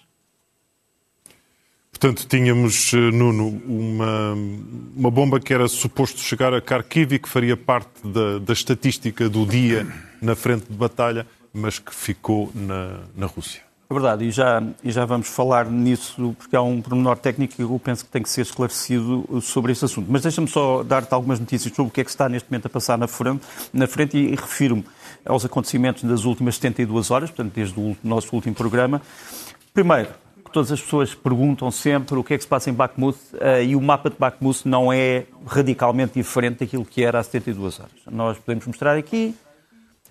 Portanto, 2.04 2.28
tínhamos, 2.28 2.94
eh, 2.94 2.98
Nuno, 2.98 3.62
uma, 3.66 4.34
uma 4.94 5.10
bomba 5.10 5.40
que 5.40 5.54
era 5.54 5.70
suposto 5.70 6.20
chegar 6.20 6.54
a 6.54 6.60
Kharkiv 6.60 7.14
e 7.14 7.18
que 7.18 7.30
faria 7.30 7.56
parte 7.56 8.06
da, 8.06 8.40
da 8.40 8.52
estatística 8.52 9.30
do 9.30 9.46
dia 9.46 9.88
na 10.22 10.36
frente 10.36 10.66
de 10.70 10.76
batalha, 10.76 11.26
mas 11.54 11.80
que 11.80 11.96
ficou 11.96 12.52
na, 12.54 13.00
na 13.16 13.26
Rússia. 13.26 13.62
É 13.90 13.94
verdade, 13.94 14.26
e 14.26 14.32
já, 14.32 14.62
e 14.84 14.92
já 14.92 15.06
vamos 15.06 15.30
falar 15.30 15.72
nisso, 15.72 16.36
porque 16.38 16.54
há 16.58 16.62
um 16.62 16.82
pormenor 16.82 17.18
técnico 17.20 17.56
que 17.56 17.62
eu 17.62 17.82
penso 17.82 18.04
que 18.04 18.12
tem 18.12 18.22
que 18.22 18.30
ser 18.30 18.42
esclarecido 18.42 19.26
sobre 19.42 19.72
esse 19.72 19.86
assunto. 19.86 20.08
Mas 20.12 20.24
deixa-me 20.24 20.48
só 20.50 20.84
dar-te 20.84 21.14
algumas 21.14 21.40
notícias 21.40 21.74
sobre 21.74 21.90
o 21.90 21.94
que 21.94 22.02
é 22.02 22.04
que 22.04 22.10
está 22.10 22.28
neste 22.28 22.52
momento 22.52 22.66
a 22.66 22.70
passar 22.70 22.98
na 22.98 23.08
frente, 23.08 23.46
na 23.72 23.88
frente 23.88 24.18
e, 24.18 24.34
e 24.34 24.36
refiro-me 24.36 24.84
aos 25.26 25.46
acontecimentos 25.46 26.04
das 26.04 26.26
últimas 26.26 26.56
72 26.56 27.12
horas, 27.12 27.32
portanto, 27.32 27.54
desde 27.56 27.80
o 27.80 27.96
nosso 28.04 28.36
último 28.36 28.54
programa. 28.54 29.02
Primeiro, 29.74 30.10
todas 30.54 30.72
as 30.72 30.80
pessoas 30.80 31.16
perguntam 31.16 31.70
sempre 31.72 32.18
o 32.18 32.24
que 32.24 32.36
é 32.36 32.38
que 32.38 32.44
se 32.44 32.48
passa 32.48 32.70
em 32.70 32.74
Bakhmut 32.74 33.18
uh, 33.34 33.62
e 33.62 33.76
o 33.76 33.82
mapa 33.82 34.10
de 34.10 34.16
Bakhmut 34.18 34.68
não 34.68 34.94
é 34.94 35.26
radicalmente 35.46 36.14
diferente 36.14 36.60
daquilo 36.60 36.86
que 36.86 37.04
era 37.04 37.20
há 37.20 37.24
72 37.24 37.80
horas. 37.80 37.92
Nós 38.10 38.38
podemos 38.38 38.66
mostrar 38.68 38.96
aqui 38.96 39.36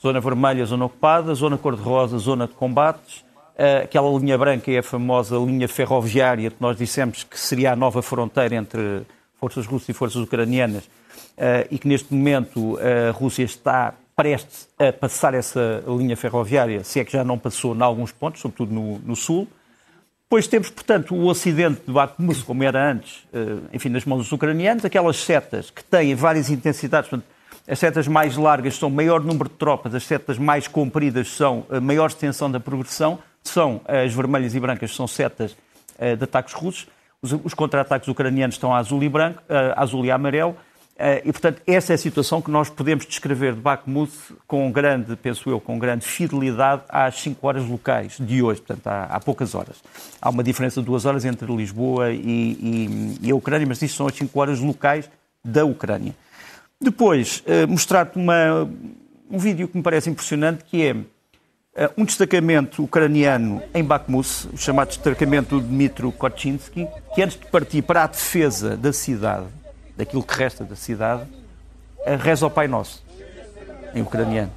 zona 0.02 0.20
vermelha, 0.20 0.66
zona 0.66 0.84
ocupada, 0.84 1.32
zona 1.34 1.56
cor-de-rosa, 1.56 2.18
zona 2.18 2.48
de 2.48 2.54
combates. 2.54 3.18
Uh, 3.56 3.84
aquela 3.84 4.10
linha 4.18 4.36
branca 4.36 4.70
é 4.70 4.78
a 4.78 4.82
famosa 4.82 5.36
linha 5.36 5.68
ferroviária 5.68 6.50
que 6.50 6.56
nós 6.60 6.76
dissemos 6.76 7.22
que 7.22 7.38
seria 7.38 7.72
a 7.72 7.76
nova 7.76 8.02
fronteira 8.02 8.56
entre 8.56 9.02
forças 9.38 9.64
russas 9.64 9.88
e 9.88 9.92
forças 9.92 10.20
ucranianas 10.20 10.84
uh, 10.84 11.66
e 11.70 11.78
que 11.78 11.86
neste 11.86 12.12
momento 12.12 12.78
a 12.78 13.12
Rússia 13.12 13.44
está 13.44 13.94
prestes 14.16 14.68
a 14.78 14.92
passar 14.92 15.34
essa 15.34 15.82
linha 15.86 16.16
ferroviária, 16.16 16.84
se 16.84 17.00
é 17.00 17.04
que 17.04 17.12
já 17.12 17.24
não 17.24 17.38
passou 17.38 17.74
em 17.74 17.80
alguns 17.80 18.12
pontos, 18.12 18.40
sobretudo 18.40 18.72
no, 18.72 18.98
no 18.98 19.16
sul. 19.16 19.48
Depois 20.32 20.46
temos, 20.46 20.70
portanto, 20.70 21.14
o 21.14 21.26
ocidente 21.26 21.82
de 21.86 21.92
Bakhmut, 21.92 22.42
como 22.44 22.64
era 22.64 22.90
antes, 22.90 23.22
eh, 23.34 23.58
enfim, 23.70 23.90
nas 23.90 24.06
mãos 24.06 24.16
dos 24.16 24.32
ucranianos, 24.32 24.82
aquelas 24.82 25.18
setas 25.18 25.68
que 25.68 25.84
têm 25.84 26.14
várias 26.14 26.48
intensidades, 26.48 27.10
portanto, 27.10 27.28
as 27.68 27.78
setas 27.78 28.08
mais 28.08 28.34
largas 28.38 28.76
são 28.76 28.88
maior 28.88 29.20
número 29.20 29.50
de 29.50 29.56
tropas, 29.56 29.94
as 29.94 30.04
setas 30.04 30.38
mais 30.38 30.66
compridas 30.66 31.28
são 31.28 31.66
maior 31.82 32.06
extensão 32.06 32.50
da 32.50 32.58
progressão, 32.58 33.18
são 33.44 33.82
as 33.86 34.14
vermelhas 34.14 34.54
e 34.54 34.60
brancas, 34.60 34.96
são 34.96 35.06
setas 35.06 35.54
eh, 35.98 36.16
de 36.16 36.24
ataques 36.24 36.54
russos, 36.54 36.86
os, 37.20 37.52
contra-ataques 37.52 38.08
ucranianos 38.08 38.54
estão 38.54 38.74
azul 38.74 39.02
e 39.02 39.10
branco, 39.10 39.42
a 39.50 39.82
azul 39.82 40.02
e 40.06 40.10
amarelo, 40.10 40.56
eh, 40.56 40.71
e, 41.24 41.32
portanto, 41.32 41.60
essa 41.66 41.92
é 41.92 41.94
a 41.94 41.98
situação 41.98 42.40
que 42.40 42.50
nós 42.50 42.70
podemos 42.70 43.04
descrever 43.04 43.54
de 43.54 43.60
Bakhmut 43.60 44.12
com 44.46 44.70
grande, 44.70 45.16
penso 45.16 45.50
eu, 45.50 45.60
com 45.60 45.78
grande 45.78 46.04
fidelidade 46.04 46.82
às 46.88 47.20
5 47.20 47.44
horas 47.46 47.64
locais 47.66 48.18
de 48.20 48.42
hoje, 48.42 48.60
portanto, 48.60 48.86
há, 48.86 49.04
há, 49.04 49.18
poucas 49.18 49.54
horas. 49.54 49.82
Há 50.20 50.30
uma 50.30 50.44
diferença 50.44 50.80
de 50.80 50.86
duas 50.86 51.04
horas 51.04 51.24
entre 51.24 51.50
Lisboa 51.54 52.12
e, 52.12 52.18
e, 52.20 53.18
e 53.22 53.30
a 53.30 53.34
Ucrânia, 53.34 53.66
mas 53.66 53.82
isto 53.82 53.96
são 53.96 54.06
as 54.06 54.14
5 54.14 54.38
horas 54.38 54.60
locais 54.60 55.10
da 55.44 55.64
Ucrânia. 55.64 56.14
Depois, 56.80 57.42
eh, 57.46 57.64
mostrar-te 57.66 58.18
um 58.18 59.38
vídeo 59.38 59.68
que 59.68 59.76
me 59.76 59.82
parece 59.82 60.10
impressionante, 60.10 60.64
que 60.64 60.82
é 60.82 60.96
eh, 61.74 61.90
um 61.96 62.04
destacamento 62.04 62.82
ucraniano 62.82 63.62
em 63.72 63.84
Bakhmut, 63.84 64.48
o 64.52 64.58
chamado 64.58 64.88
destacamento 64.88 65.60
Dmitro 65.60 66.10
Kochinsky, 66.12 66.86
que 67.14 67.22
antes 67.22 67.38
de 67.38 67.46
partir 67.46 67.82
para 67.82 68.04
a 68.04 68.06
defesa 68.08 68.76
da 68.76 68.92
cidade, 68.92 69.46
daquilo 69.96 70.22
que 70.22 70.34
resta 70.34 70.64
da 70.64 70.76
cidade, 70.76 71.22
reza 72.20 72.46
ao 72.46 72.50
Pai 72.50 72.66
Nosso, 72.68 73.02
em 73.94 74.02
ucraniano. 74.02 74.52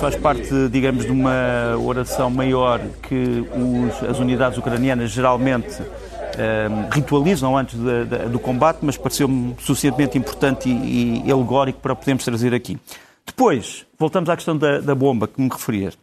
Faz 0.00 0.16
parte, 0.16 0.68
digamos, 0.70 1.04
de 1.04 1.10
uma 1.10 1.76
oração 1.76 2.30
maior 2.30 2.80
que 3.02 3.44
os, 3.54 4.08
as 4.08 4.18
unidades 4.18 4.58
ucranianas 4.58 5.10
geralmente 5.10 5.82
ehm, 6.38 6.88
ritualizam 6.92 7.56
antes 7.56 7.78
de, 7.78 8.04
de, 8.04 8.28
do 8.28 8.38
combate, 8.38 8.78
mas 8.82 8.96
pareceu-me 8.96 9.56
suficientemente 9.60 10.16
importante 10.16 10.68
e, 10.68 11.22
e 11.26 11.32
alegórico 11.32 11.80
para 11.80 11.96
podermos 11.96 12.24
trazer 12.24 12.54
aqui. 12.54 12.78
Depois, 13.26 13.86
voltamos 13.98 14.30
à 14.30 14.36
questão 14.36 14.56
da, 14.56 14.80
da 14.80 14.94
bomba 14.94 15.26
que 15.26 15.40
me 15.40 15.48
referias. 15.48 15.98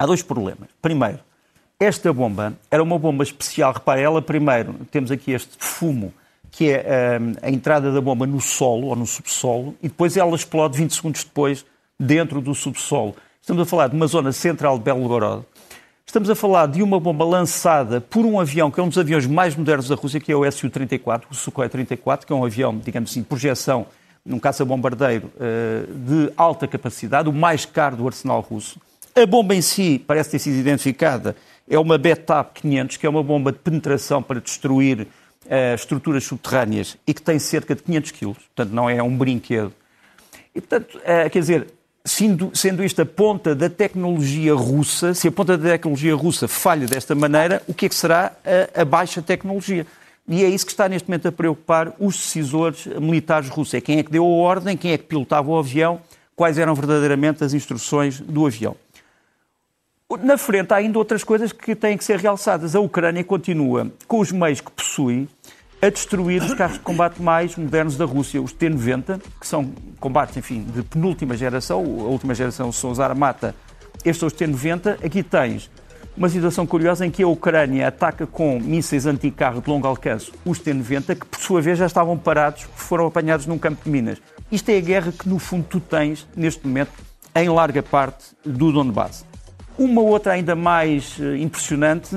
Há 0.00 0.06
dois 0.06 0.22
problemas. 0.22 0.70
Primeiro, 0.80 1.18
esta 1.78 2.10
bomba 2.10 2.54
era 2.70 2.82
uma 2.82 2.98
bomba 2.98 3.22
especial. 3.22 3.70
Repare, 3.74 4.00
ela 4.00 4.22
primeiro, 4.22 4.72
temos 4.90 5.10
aqui 5.10 5.32
este 5.32 5.50
fumo 5.58 6.10
que 6.50 6.70
é 6.70 7.18
a, 7.42 7.46
a 7.46 7.50
entrada 7.50 7.92
da 7.92 8.00
bomba 8.00 8.26
no 8.26 8.40
solo 8.40 8.86
ou 8.86 8.96
no 8.96 9.06
subsolo, 9.06 9.76
e 9.82 9.88
depois 9.88 10.16
ela 10.16 10.34
explode 10.34 10.78
20 10.78 10.94
segundos 10.94 11.22
depois 11.22 11.66
dentro 11.98 12.40
do 12.40 12.54
subsolo. 12.54 13.14
Estamos 13.42 13.62
a 13.62 13.66
falar 13.66 13.88
de 13.88 13.94
uma 13.94 14.06
zona 14.06 14.32
central 14.32 14.78
de 14.78 14.84
Belgorod. 14.84 15.44
Estamos 16.06 16.30
a 16.30 16.34
falar 16.34 16.66
de 16.66 16.82
uma 16.82 16.98
bomba 16.98 17.26
lançada 17.26 18.00
por 18.00 18.24
um 18.24 18.40
avião, 18.40 18.70
que 18.70 18.80
é 18.80 18.82
um 18.82 18.88
dos 18.88 18.96
aviões 18.96 19.26
mais 19.26 19.54
modernos 19.54 19.86
da 19.86 19.96
Rússia, 19.96 20.18
que 20.18 20.32
é 20.32 20.34
o 20.34 20.50
Su-34, 20.50 21.24
o 21.30 21.34
Sukhoi 21.34 21.68
34, 21.68 22.26
que 22.26 22.32
é 22.32 22.36
um 22.36 22.44
avião, 22.44 22.78
digamos 22.78 23.10
assim, 23.10 23.20
de 23.20 23.26
projeção 23.26 23.86
num 24.24 24.38
caça-bombardeiro 24.38 25.30
uh, 25.36 25.94
de 25.94 26.32
alta 26.38 26.66
capacidade, 26.66 27.28
o 27.28 27.32
mais 27.34 27.66
caro 27.66 27.96
do 27.96 28.06
arsenal 28.06 28.40
russo. 28.40 28.80
A 29.14 29.26
bomba 29.26 29.54
em 29.54 29.60
si 29.60 30.02
parece 30.06 30.30
ter 30.30 30.38
sido 30.38 30.56
identificada, 30.56 31.34
é 31.68 31.78
uma 31.78 31.98
Betap 31.98 32.60
500, 32.60 32.96
que 32.96 33.06
é 33.06 33.08
uma 33.08 33.22
bomba 33.22 33.50
de 33.52 33.58
penetração 33.58 34.22
para 34.22 34.40
destruir 34.40 35.02
uh, 35.46 35.74
estruturas 35.74 36.24
subterrâneas 36.24 36.96
e 37.06 37.12
que 37.12 37.20
tem 37.20 37.38
cerca 37.38 37.74
de 37.74 37.82
500 37.82 38.10
quilos, 38.12 38.38
portanto 38.38 38.72
não 38.72 38.88
é 38.88 39.02
um 39.02 39.16
brinquedo. 39.16 39.72
E, 40.54 40.60
portanto, 40.60 40.98
uh, 40.98 41.30
quer 41.30 41.38
dizer, 41.40 41.66
sendo, 42.04 42.50
sendo 42.54 42.84
isto 42.84 43.02
a 43.02 43.06
ponta 43.06 43.54
da 43.54 43.68
tecnologia 43.68 44.54
russa, 44.54 45.12
se 45.12 45.28
a 45.28 45.32
ponta 45.32 45.58
da 45.58 45.70
tecnologia 45.70 46.14
russa 46.14 46.46
falha 46.46 46.86
desta 46.86 47.14
maneira, 47.14 47.62
o 47.66 47.74
que 47.74 47.86
é 47.86 47.88
que 47.88 47.94
será 47.94 48.32
a, 48.74 48.82
a 48.82 48.84
baixa 48.84 49.20
tecnologia? 49.20 49.86
E 50.28 50.44
é 50.44 50.48
isso 50.48 50.64
que 50.64 50.72
está 50.72 50.88
neste 50.88 51.08
momento 51.08 51.26
a 51.26 51.32
preocupar 51.32 51.92
os 51.98 52.16
decisores 52.16 52.86
militares 52.86 53.48
russos. 53.48 53.74
É 53.74 53.80
quem 53.80 53.98
é 53.98 54.02
que 54.04 54.12
deu 54.12 54.24
a 54.24 54.28
ordem, 54.28 54.76
quem 54.76 54.92
é 54.92 54.98
que 54.98 55.04
pilotava 55.04 55.50
o 55.50 55.58
avião, 55.58 56.00
quais 56.36 56.56
eram 56.56 56.74
verdadeiramente 56.74 57.42
as 57.42 57.52
instruções 57.52 58.20
do 58.20 58.46
avião. 58.46 58.76
Na 60.18 60.36
frente 60.36 60.72
há 60.72 60.76
ainda 60.76 60.98
outras 60.98 61.22
coisas 61.22 61.52
que 61.52 61.76
têm 61.76 61.96
que 61.96 62.02
ser 62.02 62.18
realçadas. 62.18 62.74
A 62.74 62.80
Ucrânia 62.80 63.22
continua, 63.22 63.90
com 64.08 64.18
os 64.18 64.32
meios 64.32 64.60
que 64.60 64.70
possui, 64.70 65.28
a 65.80 65.88
destruir 65.88 66.42
os 66.42 66.52
carros 66.52 66.78
de 66.78 66.80
combate 66.80 67.22
mais 67.22 67.54
modernos 67.56 67.96
da 67.96 68.04
Rússia, 68.04 68.42
os 68.42 68.52
T-90, 68.52 69.20
que 69.40 69.46
são 69.46 69.72
combates, 70.00 70.36
enfim, 70.36 70.62
de 70.62 70.82
penúltima 70.82 71.36
geração. 71.36 71.78
A 71.78 72.08
última 72.08 72.34
geração 72.34 72.72
são 72.72 72.90
os 72.90 72.98
Armata, 72.98 73.54
estes 74.04 74.18
são 74.18 74.26
os 74.26 74.32
T-90. 74.32 75.04
Aqui 75.04 75.22
tens 75.22 75.70
uma 76.16 76.28
situação 76.28 76.66
curiosa 76.66 77.06
em 77.06 77.10
que 77.10 77.22
a 77.22 77.28
Ucrânia 77.28 77.86
ataca 77.86 78.26
com 78.26 78.58
mísseis 78.58 79.06
anticarro 79.06 79.62
de 79.62 79.70
longo 79.70 79.86
alcance 79.86 80.32
os 80.44 80.58
T-90, 80.58 81.18
que 81.18 81.24
por 81.24 81.40
sua 81.40 81.62
vez 81.62 81.78
já 81.78 81.86
estavam 81.86 82.18
parados, 82.18 82.66
foram 82.74 83.06
apanhados 83.06 83.46
num 83.46 83.58
campo 83.58 83.84
de 83.84 83.90
minas. 83.90 84.18
Isto 84.50 84.70
é 84.70 84.78
a 84.78 84.80
guerra 84.80 85.12
que, 85.12 85.28
no 85.28 85.38
fundo, 85.38 85.64
tu 85.70 85.78
tens, 85.78 86.26
neste 86.36 86.66
momento, 86.66 86.92
em 87.34 87.48
larga 87.48 87.80
parte 87.80 88.34
do 88.44 88.72
Donbass. 88.72 89.29
Uma 89.80 90.02
outra 90.02 90.34
ainda 90.34 90.54
mais 90.54 91.18
uh, 91.18 91.34
impressionante 91.36 92.14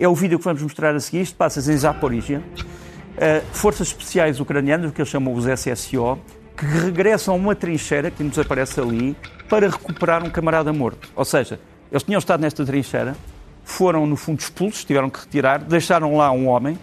é 0.00 0.08
o 0.08 0.14
vídeo 0.14 0.38
que 0.38 0.44
vamos 0.46 0.62
mostrar 0.62 0.94
a 0.94 1.00
seguir. 1.00 1.20
Isto 1.20 1.36
passa-se 1.36 1.70
em 1.70 1.76
Zaporizhia. 1.76 2.38
Uh, 2.38 3.44
forças 3.52 3.88
especiais 3.88 4.40
ucranianas, 4.40 4.88
o 4.88 4.94
que 4.94 5.02
eles 5.02 5.10
chamam 5.10 5.34
os 5.34 5.44
SSO, 5.44 6.18
que 6.56 6.64
regressam 6.64 7.34
a 7.34 7.36
uma 7.36 7.54
trincheira 7.54 8.10
que 8.10 8.24
nos 8.24 8.38
aparece 8.38 8.80
ali 8.80 9.14
para 9.50 9.68
recuperar 9.68 10.24
um 10.24 10.30
camarada 10.30 10.72
morto. 10.72 11.10
Ou 11.14 11.26
seja, 11.26 11.60
eles 11.92 12.02
tinham 12.02 12.18
estado 12.18 12.40
nesta 12.40 12.64
trincheira, 12.64 13.14
foram, 13.64 14.06
no 14.06 14.16
fundo, 14.16 14.40
expulsos, 14.40 14.82
tiveram 14.82 15.10
que 15.10 15.20
retirar, 15.20 15.58
deixaram 15.58 16.16
lá 16.16 16.32
um 16.32 16.48
homem 16.48 16.78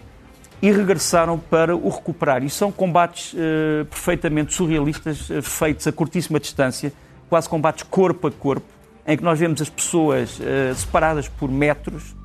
e 0.61 0.71
regressaram 0.71 1.39
para 1.39 1.75
o 1.75 1.89
recuperar. 1.89 2.43
E 2.43 2.49
são 2.51 2.71
combates 2.71 3.33
uh, 3.33 3.85
perfeitamente 3.85 4.53
surrealistas, 4.53 5.29
feitos 5.41 5.87
a 5.87 5.91
curtíssima 5.91 6.39
distância, 6.39 6.93
quase 7.27 7.49
combates 7.49 7.83
corpo 7.89 8.27
a 8.27 8.31
corpo, 8.31 8.80
em 9.05 9.17
que 9.17 9.23
nós 9.23 9.39
vemos 9.39 9.61
as 9.61 9.69
pessoas 9.69 10.39
uh, 10.39 10.75
separadas 10.75 11.27
por 11.27 11.49
metros. 11.49 12.15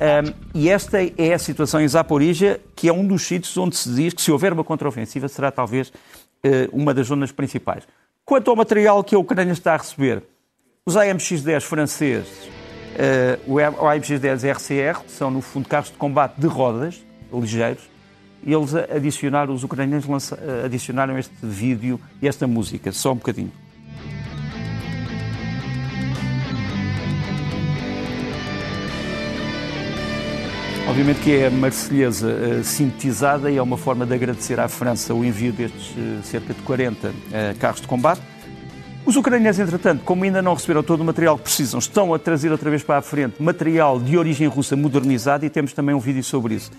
Um, 0.00 0.32
e 0.54 0.68
esta 0.68 0.98
é 1.02 1.34
a 1.34 1.38
situação 1.38 1.80
em 1.80 1.88
Zaporizhia, 1.88 2.60
que 2.76 2.88
é 2.88 2.92
um 2.92 3.06
dos 3.06 3.22
sítios 3.22 3.56
onde 3.56 3.76
se 3.76 3.92
diz 3.92 4.14
que 4.14 4.22
se 4.22 4.30
houver 4.30 4.52
uma 4.52 4.62
contraofensiva 4.62 5.28
será 5.28 5.50
talvez 5.50 5.92
uma 6.72 6.94
das 6.94 7.08
zonas 7.08 7.32
principais. 7.32 7.82
Quanto 8.24 8.48
ao 8.48 8.56
material 8.56 9.02
que 9.02 9.12
a 9.12 9.18
Ucrânia 9.18 9.52
está 9.52 9.74
a 9.74 9.76
receber, 9.76 10.22
os 10.86 10.96
AMX-10 10.96 11.62
franceses, 11.62 12.28
uh, 13.46 13.52
o 13.52 13.56
AMX-10 13.56 14.54
RCR, 14.54 15.02
são 15.08 15.30
no 15.30 15.40
fundo 15.40 15.68
carros 15.68 15.90
de 15.90 15.96
combate 15.96 16.38
de 16.38 16.46
rodas, 16.46 17.04
ligeiros, 17.32 17.82
eles 18.42 18.74
adicionaram, 18.74 19.52
os 19.52 19.64
ucranianos 19.64 20.06
lança, 20.06 20.38
adicionaram 20.64 21.18
este 21.18 21.34
vídeo 21.42 22.00
e 22.22 22.28
esta 22.28 22.46
música, 22.46 22.92
só 22.92 23.12
um 23.12 23.16
bocadinho. 23.16 23.52
Obviamente 30.98 31.20
que 31.20 31.30
é 31.30 31.46
a 31.46 31.50
marselhesa 31.52 32.26
uh, 32.26 32.64
sintetizada 32.64 33.48
e 33.48 33.56
é 33.56 33.62
uma 33.62 33.76
forma 33.76 34.04
de 34.04 34.12
agradecer 34.12 34.58
à 34.58 34.66
França 34.66 35.14
o 35.14 35.24
envio 35.24 35.52
destes 35.52 35.90
uh, 35.90 36.24
cerca 36.24 36.52
de 36.52 36.60
40 36.62 37.08
uh, 37.08 37.12
carros 37.60 37.80
de 37.80 37.86
combate. 37.86 38.20
Os 39.06 39.14
ucranianos, 39.14 39.60
entretanto, 39.60 40.02
como 40.04 40.24
ainda 40.24 40.42
não 40.42 40.54
receberam 40.54 40.82
todo 40.82 41.02
o 41.02 41.04
material 41.04 41.36
que 41.36 41.44
precisam, 41.44 41.78
estão 41.78 42.12
a 42.12 42.18
trazer 42.18 42.50
outra 42.50 42.68
vez 42.68 42.82
para 42.82 42.98
a 42.98 43.00
frente 43.00 43.40
material 43.40 44.00
de 44.00 44.18
origem 44.18 44.48
russa 44.48 44.74
modernizado 44.74 45.46
e 45.46 45.48
temos 45.48 45.72
também 45.72 45.94
um 45.94 46.00
vídeo 46.00 46.24
sobre 46.24 46.54
isso. 46.54 46.72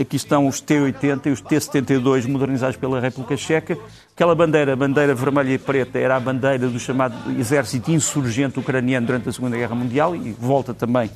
Aqui 0.00 0.14
estão 0.14 0.46
os 0.46 0.60
T-80 0.60 1.26
e 1.26 1.30
os 1.30 1.40
T-72 1.40 2.28
modernizados 2.28 2.76
pela 2.76 3.00
República 3.00 3.36
Checa. 3.36 3.76
Aquela 4.14 4.36
bandeira, 4.36 4.76
bandeira 4.76 5.16
vermelha 5.16 5.52
e 5.52 5.58
preta, 5.58 5.98
era 5.98 6.14
a 6.14 6.20
bandeira 6.20 6.68
do 6.68 6.78
chamado 6.78 7.16
exército 7.36 7.90
insurgente 7.90 8.56
ucraniano 8.56 9.08
durante 9.08 9.28
a 9.28 9.32
Segunda 9.32 9.56
Guerra 9.56 9.74
Mundial 9.74 10.14
e 10.14 10.30
volta 10.30 10.72
também 10.72 11.10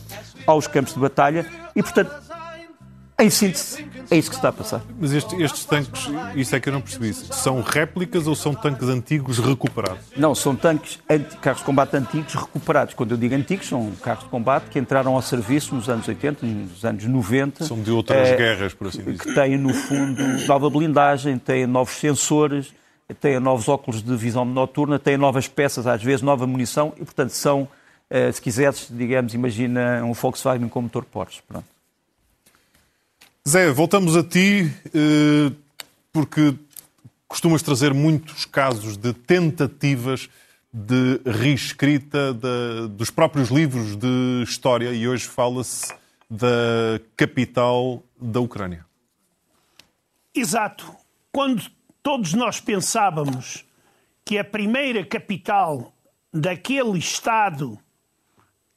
aos 0.44 0.66
campos 0.66 0.92
de 0.92 0.98
batalha. 0.98 1.46
E, 1.76 1.82
portanto, 1.82 2.27
em 3.20 3.30
síntese, 3.30 3.84
é 4.10 4.16
isso 4.16 4.30
que 4.30 4.36
está 4.36 4.50
a 4.50 4.52
passar. 4.52 4.80
Mas 4.96 5.12
este, 5.12 5.34
estes 5.42 5.64
tanques, 5.64 6.08
isso 6.36 6.54
é 6.54 6.60
que 6.60 6.68
eu 6.68 6.72
não 6.72 6.80
percebi. 6.80 7.12
São 7.12 7.60
réplicas 7.60 8.28
ou 8.28 8.36
são 8.36 8.54
tanques 8.54 8.88
antigos 8.88 9.40
recuperados? 9.40 10.04
Não, 10.16 10.36
são 10.36 10.54
tanques, 10.54 11.00
carros 11.42 11.60
de 11.60 11.66
combate 11.66 11.96
antigos 11.96 12.34
recuperados. 12.34 12.94
Quando 12.94 13.10
eu 13.10 13.16
digo 13.16 13.34
antigos, 13.34 13.66
são 13.66 13.90
carros 14.02 14.22
de 14.22 14.30
combate 14.30 14.70
que 14.70 14.78
entraram 14.78 15.16
ao 15.16 15.22
serviço 15.22 15.74
nos 15.74 15.88
anos 15.88 16.06
80, 16.06 16.46
nos 16.46 16.84
anos 16.84 17.04
90. 17.04 17.64
São 17.64 17.82
de 17.82 17.90
outras 17.90 18.28
é, 18.28 18.36
guerras, 18.36 18.72
por 18.72 18.86
assim 18.86 19.02
dizer. 19.02 19.18
Que 19.18 19.34
têm, 19.34 19.58
no 19.58 19.74
fundo, 19.74 20.22
nova 20.46 20.70
blindagem, 20.70 21.38
têm 21.38 21.66
novos 21.66 21.94
sensores, 21.94 22.72
têm 23.20 23.40
novos 23.40 23.68
óculos 23.68 24.00
de 24.00 24.16
visão 24.16 24.44
noturna, 24.44 24.96
têm 24.96 25.16
novas 25.16 25.48
peças, 25.48 25.88
às 25.88 26.00
vezes 26.00 26.22
nova 26.22 26.46
munição 26.46 26.92
e, 26.96 27.04
portanto, 27.04 27.30
são, 27.30 27.66
eh, 28.08 28.30
se 28.30 28.40
quiseres, 28.40 28.86
digamos, 28.88 29.34
imagina 29.34 30.04
um 30.04 30.12
Volkswagen 30.12 30.68
com 30.68 30.82
motor 30.82 31.04
Porsche. 31.04 31.42
Pronto. 31.48 31.77
Zé, 33.48 33.70
voltamos 33.72 34.14
a 34.14 34.22
ti, 34.22 34.70
eh, 34.92 35.50
porque 36.12 36.54
costumas 37.26 37.62
trazer 37.62 37.94
muitos 37.94 38.44
casos 38.44 38.98
de 38.98 39.14
tentativas 39.14 40.28
de 40.70 41.18
reescrita 41.24 42.34
de, 42.34 42.88
dos 42.90 43.08
próprios 43.08 43.48
livros 43.48 43.96
de 43.96 44.42
história 44.42 44.92
e 44.92 45.08
hoje 45.08 45.24
fala-se 45.24 45.94
da 46.28 47.00
capital 47.16 48.02
da 48.20 48.38
Ucrânia. 48.38 48.84
Exato. 50.34 50.94
Quando 51.32 51.62
todos 52.02 52.34
nós 52.34 52.60
pensávamos 52.60 53.64
que 54.26 54.36
a 54.36 54.44
primeira 54.44 55.06
capital 55.06 55.90
daquele 56.30 56.98
Estado 56.98 57.78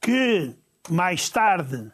que 0.00 0.54
mais 0.88 1.28
tarde 1.28 1.92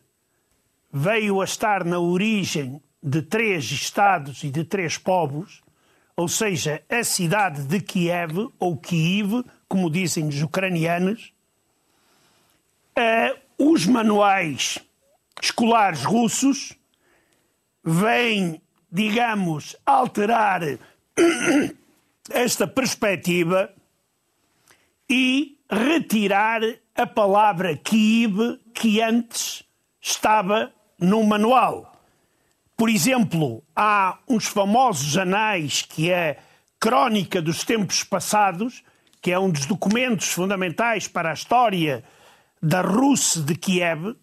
veio 0.92 1.40
a 1.40 1.44
estar 1.44 1.84
na 1.84 1.98
origem 1.98 2.82
de 3.02 3.22
três 3.22 3.64
Estados 3.70 4.42
e 4.42 4.50
de 4.50 4.64
três 4.64 4.98
povos, 4.98 5.62
ou 6.16 6.28
seja, 6.28 6.82
a 6.88 7.04
cidade 7.04 7.62
de 7.62 7.80
Kiev, 7.80 8.48
ou 8.58 8.76
Kiev, 8.76 9.44
como 9.68 9.90
dizem 9.90 10.26
os 10.26 10.42
ucranianos, 10.42 11.32
uh, 12.98 13.38
os 13.56 13.86
manuais 13.86 14.78
escolares 15.40 16.04
russos 16.04 16.74
vêm, 17.84 18.60
digamos, 18.90 19.76
alterar 19.86 20.62
esta 22.30 22.66
perspectiva 22.66 23.72
e 25.08 25.56
retirar 25.70 26.62
a 26.96 27.06
palavra 27.06 27.76
Kiev, 27.76 28.58
que 28.74 29.00
antes 29.00 29.62
estava 30.00 30.72
no 30.98 31.22
manual. 31.22 31.92
Por 32.76 32.88
exemplo, 32.88 33.62
há 33.74 34.18
uns 34.28 34.46
famosos 34.46 35.16
anais 35.16 35.82
que 35.82 36.10
é 36.10 36.38
Crónica 36.78 37.42
dos 37.42 37.64
Tempos 37.64 38.04
Passados, 38.04 38.84
que 39.20 39.32
é 39.32 39.38
um 39.38 39.50
dos 39.50 39.66
documentos 39.66 40.28
fundamentais 40.28 41.08
para 41.08 41.30
a 41.30 41.34
história 41.34 42.04
da 42.62 42.80
Rússia 42.80 43.42
de 43.42 43.56
Kiev. 43.56 44.14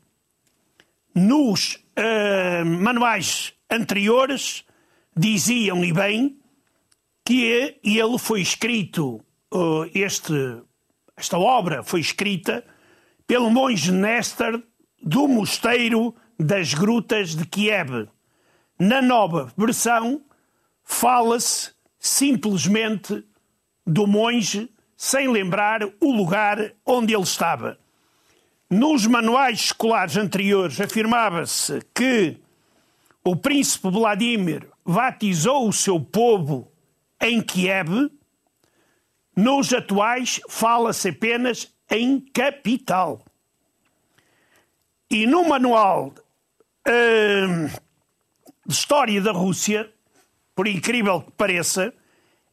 Nos 1.13 1.75
uh, 1.75 2.65
manuais 2.65 3.53
anteriores 3.69 4.63
diziam, 5.15 5.83
e 5.83 5.91
bem, 5.91 6.37
que 7.25 7.77
ele 7.83 8.17
foi 8.17 8.41
escrito, 8.41 9.21
uh, 9.53 9.89
este, 9.93 10.33
esta 11.17 11.37
obra 11.37 11.83
foi 11.83 11.99
escrita 11.99 12.65
pelo 13.27 13.49
monge 13.49 13.91
Nestor 13.91 14.63
do 15.01 15.27
Mosteiro 15.27 16.15
das 16.39 16.73
Grutas 16.73 17.35
de 17.35 17.45
Kiev. 17.45 18.07
Na 18.77 19.01
nova 19.01 19.51
versão, 19.57 20.21
fala-se 20.83 21.71
simplesmente 21.97 23.23
do 23.85 24.05
monge 24.05 24.69
sem 24.97 25.27
lembrar 25.27 25.81
o 25.99 26.11
lugar 26.11 26.73
onde 26.85 27.13
ele 27.13 27.23
estava. 27.23 27.77
Nos 28.69 29.05
manuais 29.05 29.59
escolares 29.59 30.17
anteriores 30.17 30.79
afirmava-se 30.81 31.81
que 31.93 32.37
o 33.23 33.35
príncipe 33.35 33.89
Vladimir 33.89 34.67
batizou 34.85 35.67
o 35.67 35.73
seu 35.73 35.99
povo 35.99 36.71
em 37.21 37.41
Kiev. 37.41 38.11
Nos 39.35 39.71
atuais 39.73 40.41
fala-se 40.49 41.09
apenas 41.09 41.73
em 41.89 42.19
capital. 42.19 43.23
E 45.09 45.27
no 45.27 45.47
manual 45.47 46.13
de 46.85 48.73
história 48.73 49.21
da 49.21 49.31
Rússia, 49.31 49.91
por 50.55 50.67
incrível 50.67 51.21
que 51.21 51.31
pareça, 51.31 51.93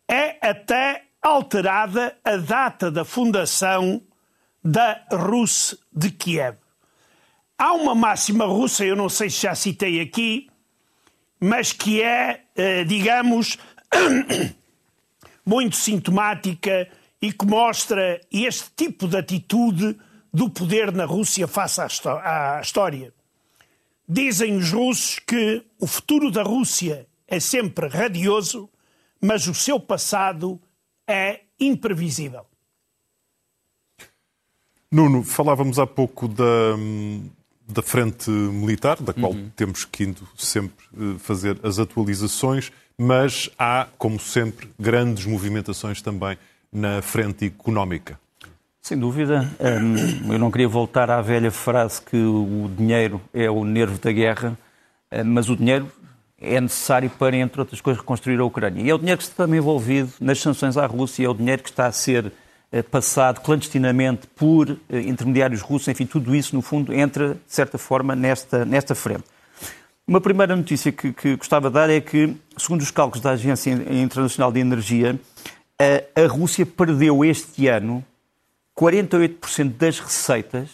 é 0.09 0.39
até 0.47 1.05
alterada 1.21 2.17
a 2.25 2.37
data 2.37 2.91
da 2.91 3.05
fundação 3.05 4.03
da 4.65 5.05
Rus 5.11 5.77
de 5.93 6.11
Kiev. 6.11 6.57
Há 7.57 7.73
uma 7.75 7.95
máxima 7.95 8.45
russa, 8.45 8.85
eu 8.85 8.97
não 8.97 9.09
sei 9.09 9.31
se 9.31 9.43
já 9.43 9.55
citei 9.55 10.01
aqui, 10.01 10.49
mas 11.39 11.73
que 11.73 12.03
é, 12.03 12.45
uh, 12.57 12.85
digamos, 12.85 13.57
muito 15.47 15.77
sintomática 15.77 16.89
e 17.21 17.33
que 17.33 17.47
mostra 17.47 18.21
este 18.33 18.71
tipo 18.77 19.07
de 19.07 19.17
atitude 19.17 19.97
do 20.33 20.51
poder 20.51 20.91
na 20.93 21.05
Rússia 21.05 21.47
face 21.47 21.81
à, 21.81 22.61
história. 22.61 23.13
Dizem 24.13 24.59
os 24.59 24.71
russos 24.71 25.19
que 25.21 25.65
o 25.81 25.87
futuro 25.87 26.31
da 26.31 26.43
Rússia 26.43 27.07
é 27.27 27.41
sempre 27.41 27.89
radioso, 27.89 28.69
mas 29.19 29.47
o 29.47 29.55
seu 29.55 29.81
passado 29.81 30.61
é 31.09 31.41
imprevisível. 31.59 32.45
Nuno, 34.91 35.25
falávamos 35.25 35.79
há 35.79 35.87
pouco 35.87 36.29
da, 36.29 36.77
da 37.67 37.81
frente 37.81 38.31
militar, 38.31 39.01
da 39.01 39.15
qual 39.15 39.33
uhum. 39.33 39.49
temos 39.57 39.87
que 39.87 40.05
indo 40.05 40.29
sempre 40.37 40.85
eh, 40.95 41.19
fazer 41.19 41.59
as 41.63 41.79
atualizações, 41.79 42.71
mas 42.99 43.49
há, 43.59 43.89
como 43.97 44.21
sempre, 44.21 44.69
grandes 44.79 45.25
movimentações 45.25 46.03
também 46.03 46.37
na 46.71 47.01
frente 47.01 47.47
económica. 47.47 48.21
Sem 48.85 48.99
dúvida. 48.99 49.49
Eu 50.29 50.39
não 50.41 50.51
queria 50.51 50.67
voltar 50.67 51.09
à 51.09 51.23
velha 51.23 51.53
frase 51.53 52.03
que 52.03 52.17
o 52.17 52.69
dinheiro 52.77 53.21
é 53.33 53.49
o 53.49 53.65
nervo 53.65 53.97
da 54.01 54.11
guerra, 54.11 54.59
mas 55.25 55.49
o 55.49 55.55
dinheiro 55.55 55.87
é 56.37 56.61
necessário 56.61 57.09
para, 57.09 57.37
entre 57.37 57.61
outras 57.61 57.81
coisas, 57.81 58.01
reconstruir 58.01 58.41
a 58.41 58.45
Ucrânia. 58.45 58.83
E 58.83 58.91
é 58.91 58.95
o 58.95 58.99
dinheiro 58.99 59.19
que 59.19 59.23
está 59.23 59.45
também 59.45 59.61
envolvido 59.61 60.13
nas 60.21 60.41
sanções 60.41 60.77
à 60.77 60.85
Rússia, 60.85 61.25
é 61.25 61.29
o 61.29 61.35
dinheiro 61.35 61.63
que 61.63 61.71
está 61.71 61.87
a 61.87 61.93
ser 61.93 62.33
eh, 62.73 62.83
passado 62.83 63.41
clandestinamente 63.41 64.27
por 64.27 64.77
eh, 64.91 65.01
intermediários 65.03 65.61
russos, 65.61 65.87
enfim, 65.87 66.05
tudo 66.05 66.35
isso, 66.35 66.57
no 66.57 66.61
fundo, 66.61 66.93
entra, 66.93 67.35
de 67.35 67.41
certa 67.47 67.79
forma, 67.79 68.17
nesta, 68.17 68.65
nesta 68.65 68.97
frente. 68.97 69.23
Uma 70.05 70.21
primeira 70.21 70.57
notícia 70.57 70.91
que, 70.91 71.13
que 71.13 71.37
gostava 71.37 71.69
de 71.69 71.75
dar 71.75 71.89
é 71.89 72.01
que, 72.01 72.37
segundo 72.57 72.81
os 72.81 72.91
cálculos 72.91 73.23
da 73.23 73.31
Agência 73.31 73.71
Internacional 73.71 74.51
de 74.51 74.59
Energia, 74.59 75.21
a, 75.79 76.21
a 76.21 76.27
Rússia 76.27 76.67
perdeu 76.67 77.25
este 77.25 77.69
ano 77.69 78.05
48% 78.83 79.77
das 79.77 80.01
receitas 80.01 80.69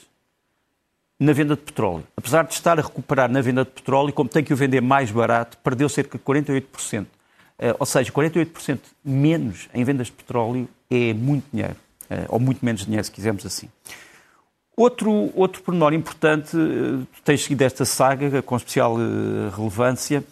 na 1.21 1.33
venda 1.35 1.55
de 1.55 1.61
petróleo. 1.61 2.05
Apesar 2.16 2.47
de 2.47 2.55
estar 2.55 2.79
a 2.79 2.83
recuperar 2.83 3.31
na 3.31 3.42
venda 3.42 3.64
de 3.64 3.71
petróleo, 3.71 4.14
como 4.14 4.31
tem 4.31 4.42
que 4.42 4.53
o 4.55 4.57
vender 4.57 4.81
mais 4.81 5.11
barato, 5.11 5.59
perdeu 5.59 5.88
cerca 5.90 6.16
de 6.16 6.25
48%. 6.25 7.07
Eh, 7.59 7.77
ou 7.79 7.85
seja, 7.85 8.11
48% 8.11 8.79
menos 9.05 9.68
em 9.75 9.85
vendas 9.85 10.07
de 10.07 10.14
petróleo 10.14 10.66
é 10.90 11.12
muito 11.12 11.44
dinheiro. 11.53 11.77
Eh, 12.09 12.25
ou 12.29 12.40
muito 12.40 12.64
menos 12.64 12.87
dinheiro, 12.87 13.05
se 13.05 13.11
quisermos 13.11 13.44
assim. 13.44 13.68
Outro, 14.75 15.31
outro 15.35 15.61
pormenor 15.61 15.92
importante, 15.92 16.57
eh, 16.57 17.05
tens 17.25 17.42
seguido 17.42 17.62
esta 17.62 17.85
saga 17.85 18.40
com 18.40 18.57
especial 18.57 18.97
relevância. 19.55 20.25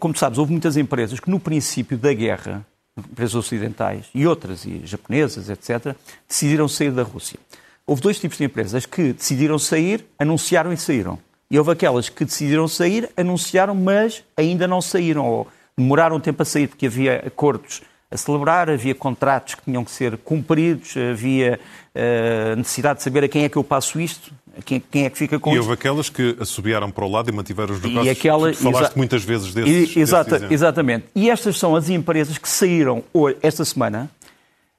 Como 0.00 0.14
sabes, 0.16 0.38
houve 0.38 0.50
muitas 0.50 0.76
empresas 0.76 1.20
que 1.20 1.30
no 1.30 1.38
princípio 1.38 1.96
da 1.96 2.12
guerra 2.12 2.66
empresas 2.98 3.34
ocidentais 3.34 4.06
e 4.14 4.26
outras, 4.26 4.64
e 4.64 4.82
japonesas, 4.84 5.48
etc., 5.48 5.94
decidiram 6.28 6.68
sair 6.68 6.90
da 6.90 7.02
Rússia. 7.02 7.38
Houve 7.86 8.02
dois 8.02 8.18
tipos 8.18 8.36
de 8.36 8.44
empresas 8.44 8.84
que 8.84 9.12
decidiram 9.12 9.58
sair, 9.58 10.04
anunciaram 10.18 10.72
e 10.72 10.76
saíram. 10.76 11.18
E 11.50 11.58
houve 11.58 11.72
aquelas 11.72 12.08
que 12.08 12.24
decidiram 12.24 12.68
sair, 12.68 13.08
anunciaram, 13.16 13.74
mas 13.74 14.22
ainda 14.36 14.68
não 14.68 14.82
saíram, 14.82 15.26
ou 15.26 15.48
demoraram 15.76 16.20
tempo 16.20 16.42
a 16.42 16.44
sair, 16.44 16.68
porque 16.68 16.86
havia 16.86 17.22
acordos 17.26 17.80
a 18.10 18.16
celebrar, 18.16 18.68
havia 18.70 18.94
contratos 18.94 19.54
que 19.54 19.62
tinham 19.62 19.84
que 19.84 19.90
ser 19.90 20.16
cumpridos, 20.18 20.94
havia 20.96 21.58
uh, 21.94 22.56
necessidade 22.56 22.98
de 22.98 23.04
saber 23.04 23.24
a 23.24 23.28
quem 23.28 23.44
é 23.44 23.48
que 23.48 23.56
eu 23.56 23.64
passo 23.64 24.00
isto, 24.00 24.32
quem, 24.64 24.80
quem, 24.80 25.04
é 25.04 25.10
que 25.10 25.18
fica 25.18 25.38
com 25.38 25.54
E 25.54 25.58
houve 25.58 25.72
aquelas 25.72 26.08
que 26.08 26.36
assobiaram 26.40 26.90
para 26.90 27.04
o 27.04 27.10
lado 27.10 27.30
e 27.30 27.32
mantiveram 27.32 27.74
os 27.74 27.80
negócios. 27.80 28.06
E 28.06 28.10
aquela, 28.10 28.52
falaste 28.54 28.96
muitas 28.96 29.24
vezes 29.24 29.54
desses. 29.54 29.96
E, 29.96 30.00
exata, 30.00 30.38
desses 30.38 30.50
exatamente. 30.50 31.06
E 31.14 31.30
estas 31.30 31.58
são 31.58 31.76
as 31.76 31.88
empresas 31.88 32.38
que 32.38 32.48
saíram 32.48 33.04
hoje, 33.12 33.36
esta 33.42 33.64
semana. 33.64 34.10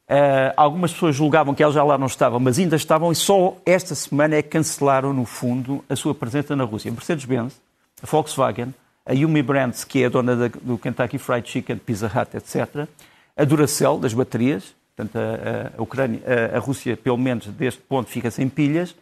Uh, 0.09 0.49
algumas 0.57 0.91
pessoas 0.91 1.15
julgavam 1.15 1.53
que 1.53 1.61
elas 1.61 1.75
já 1.75 1.83
lá 1.83 1.95
não 1.95 2.07
estavam, 2.07 2.39
mas 2.39 2.57
ainda 2.57 2.75
estavam, 2.75 3.11
e 3.11 3.15
só 3.15 3.55
esta 3.63 3.93
semana 3.93 4.35
é 4.35 4.41
que 4.41 4.49
cancelaram, 4.49 5.13
no 5.13 5.23
fundo, 5.23 5.85
a 5.87 5.95
sua 5.95 6.15
presença 6.15 6.55
na 6.55 6.63
Rússia. 6.63 6.89
A 6.89 6.91
Mercedes-Benz, 6.91 7.53
a 8.01 8.07
Volkswagen, 8.07 8.73
a 9.05 9.13
Yumi 9.13 9.43
Brands, 9.43 9.83
que 9.83 10.01
é 10.01 10.07
a 10.07 10.09
dona 10.09 10.35
da, 10.35 10.47
do 10.47 10.79
Kentucky 10.79 11.19
Fried 11.19 11.47
Chicken, 11.47 11.77
Pizza 11.77 12.07
Hut, 12.07 12.35
etc., 12.35 12.87
a 13.37 13.43
Duracell, 13.43 13.99
das 13.99 14.13
baterias, 14.13 14.73
portanto, 14.95 15.15
a, 15.15 15.77
a, 15.77 15.81
Ucrânia, 15.81 16.19
a, 16.25 16.57
a 16.57 16.59
Rússia, 16.59 16.97
pelo 16.97 17.17
menos 17.17 17.45
deste 17.45 17.79
ponto, 17.81 18.09
fica 18.09 18.31
sem 18.31 18.49
pilhas, 18.49 18.95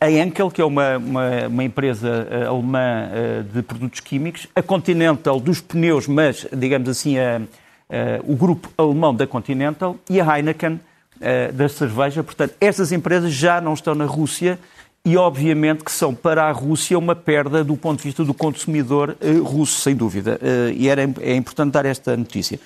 a 0.00 0.10
Enkel, 0.10 0.50
que 0.50 0.62
é 0.62 0.64
uma, 0.64 0.96
uma, 0.96 1.46
uma 1.46 1.64
empresa 1.64 2.26
eh, 2.30 2.46
alemã 2.46 3.08
eh, 3.12 3.42
de 3.52 3.62
produtos 3.62 4.00
químicos, 4.00 4.46
a 4.56 4.62
Continental 4.62 5.38
dos 5.38 5.60
pneus, 5.60 6.06
mas, 6.06 6.46
digamos 6.50 6.88
assim, 6.88 7.18
a, 7.18 7.36
a, 7.36 8.20
o 8.24 8.34
grupo 8.34 8.70
alemão 8.78 9.14
da 9.14 9.26
Continental 9.26 9.96
e 10.08 10.18
a 10.22 10.36
Heineken 10.36 10.80
eh, 11.20 11.52
da 11.52 11.68
cerveja. 11.68 12.22
Portanto, 12.22 12.54
estas 12.62 12.92
empresas 12.92 13.30
já 13.30 13.60
não 13.60 13.74
estão 13.74 13.94
na 13.94 14.06
Rússia 14.06 14.58
e, 15.04 15.18
obviamente, 15.18 15.84
que 15.84 15.92
são 15.92 16.14
para 16.14 16.44
a 16.44 16.52
Rússia 16.52 16.98
uma 16.98 17.14
perda 17.14 17.62
do 17.62 17.76
ponto 17.76 17.98
de 17.98 18.04
vista 18.04 18.24
do 18.24 18.32
consumidor 18.32 19.16
russo, 19.44 19.80
sem 19.80 19.96
dúvida. 19.96 20.38
E 20.76 20.88
era, 20.88 21.02
é 21.20 21.34
importante 21.34 21.72
dar 21.72 21.84
esta 21.84 22.16
notícia. 22.16 22.60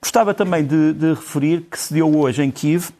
Gostava 0.00 0.34
também 0.34 0.64
de, 0.64 0.92
de 0.92 1.14
referir 1.14 1.62
que 1.62 1.78
se 1.78 1.94
deu 1.94 2.14
hoje 2.14 2.42
em 2.42 2.50
Kiev 2.50 2.90